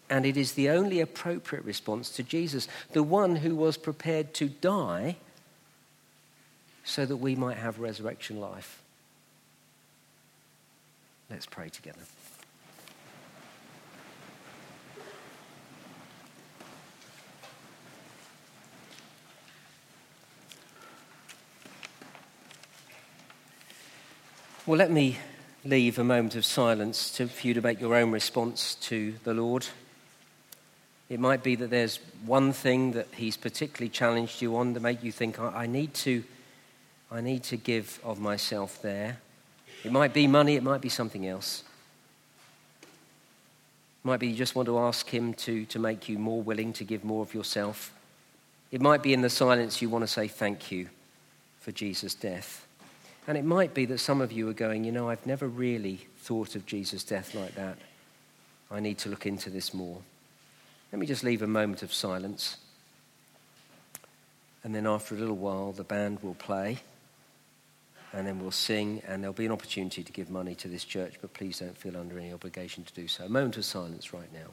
And 0.10 0.26
it 0.26 0.38
is 0.38 0.54
the 0.54 0.70
only 0.70 1.02
appropriate 1.02 1.66
response 1.66 2.10
to 2.12 2.24
Jesus, 2.24 2.68
the 2.94 3.04
one 3.04 3.36
who 3.36 3.56
was 3.56 3.76
prepared 3.76 4.34
to 4.36 4.48
die 4.48 5.18
so 6.86 7.06
that 7.06 7.18
we 7.18 7.36
might 7.36 7.58
have 7.58 7.80
resurrection 7.80 8.40
life. 8.40 8.82
Let's 11.30 11.46
pray 11.46 11.68
together. 11.68 12.00
Well, 24.68 24.78
let 24.78 24.92
me 24.92 25.18
leave 25.64 25.98
a 25.98 26.04
moment 26.04 26.36
of 26.36 26.44
silence 26.44 27.10
to, 27.12 27.28
for 27.28 27.48
you 27.48 27.54
to 27.54 27.62
make 27.62 27.80
your 27.80 27.96
own 27.96 28.12
response 28.12 28.76
to 28.82 29.14
the 29.24 29.34
Lord. 29.34 29.66
It 31.08 31.22
might 31.22 31.42
be 31.42 31.56
that 31.56 31.70
there's 31.70 32.02
one 32.26 32.52
thing 32.52 32.92
that 32.92 33.08
He's 33.14 33.38
particularly 33.38 33.88
challenged 33.88 34.42
you 34.42 34.58
on 34.58 34.74
to 34.74 34.82
make 34.82 35.02
you 35.06 35.14
think, 35.14 35.40
I, 35.40 35.64
I 35.64 35.68
need 35.68 35.94
to 35.94 36.22
I 37.10 37.22
need 37.22 37.44
to 37.44 37.56
give 37.56 38.02
of 38.04 38.20
myself 38.20 38.82
there. 38.82 39.20
It 39.86 39.94
might 39.94 40.14
be 40.14 40.28
money, 40.28 40.58
it 40.58 40.64
might 40.64 40.82
be 40.82 40.90
something 40.90 41.26
else. 41.26 41.64
It 42.82 42.88
might 44.04 44.20
be 44.20 44.28
you 44.28 44.36
just 44.36 44.54
want 44.54 44.66
to 44.66 44.80
ask 44.80 45.08
Him 45.08 45.34
to, 45.36 45.64
to 45.64 45.80
make 45.80 46.10
you 46.10 46.20
more 46.20 46.42
willing 46.42 46.74
to 46.74 46.84
give 46.84 47.06
more 47.06 47.22
of 47.22 47.34
yourself. 47.34 47.94
It 48.70 48.82
might 48.82 49.02
be 49.02 49.14
in 49.14 49.22
the 49.22 49.30
silence 49.30 49.82
you 49.82 49.88
want 49.88 50.04
to 50.04 50.08
say 50.08 50.28
thank 50.28 50.74
you 50.74 50.90
for 51.62 51.72
Jesus' 51.72 52.16
death. 52.16 52.67
And 53.28 53.38
it 53.38 53.44
might 53.44 53.74
be 53.74 53.86
that 53.86 53.98
some 53.98 54.22
of 54.22 54.32
you 54.32 54.48
are 54.50 54.54
going, 54.54 54.86
you 54.86 54.92
know, 54.92 55.10
I've 55.10 55.26
never 55.26 55.48
really 55.48 56.08
thought 56.20 56.56
of 56.56 56.66
Jesus' 56.66 57.04
death 57.04 57.36
like 57.36 57.56
that. 57.56 57.78
I 58.72 58.80
need 58.80 58.98
to 59.00 59.10
look 59.10 59.26
into 59.26 59.50
this 59.50 59.74
more. 59.74 60.00
Let 60.92 61.00
me 61.00 61.06
just 61.06 61.24
leave 61.24 61.42
a 61.42 61.48
moment 61.48 61.84
of 61.84 61.94
silence. 61.94 62.58
And 64.64 64.74
then 64.74 64.88
after 64.88 65.14
a 65.14 65.18
little 65.18 65.36
while, 65.36 65.74
the 65.74 65.84
band 65.84 66.24
will 66.24 66.36
play. 66.36 66.80
And 68.14 68.26
then 68.26 68.40
we'll 68.40 68.52
sing, 68.52 69.02
and 69.06 69.22
there'll 69.22 69.34
be 69.34 69.46
an 69.46 69.52
opportunity 69.52 70.02
to 70.04 70.12
give 70.14 70.30
money 70.30 70.56
to 70.56 70.70
this 70.70 70.86
church, 70.86 71.16
but 71.22 71.34
please 71.34 71.60
don't 71.60 71.78
feel 71.78 71.98
under 71.98 72.18
any 72.18 72.32
obligation 72.32 72.86
to 72.86 72.94
do 72.94 73.08
so. 73.10 73.26
A 73.26 73.30
moment 73.30 73.58
of 73.58 73.66
silence 73.66 74.14
right 74.14 74.32
now. 74.34 74.48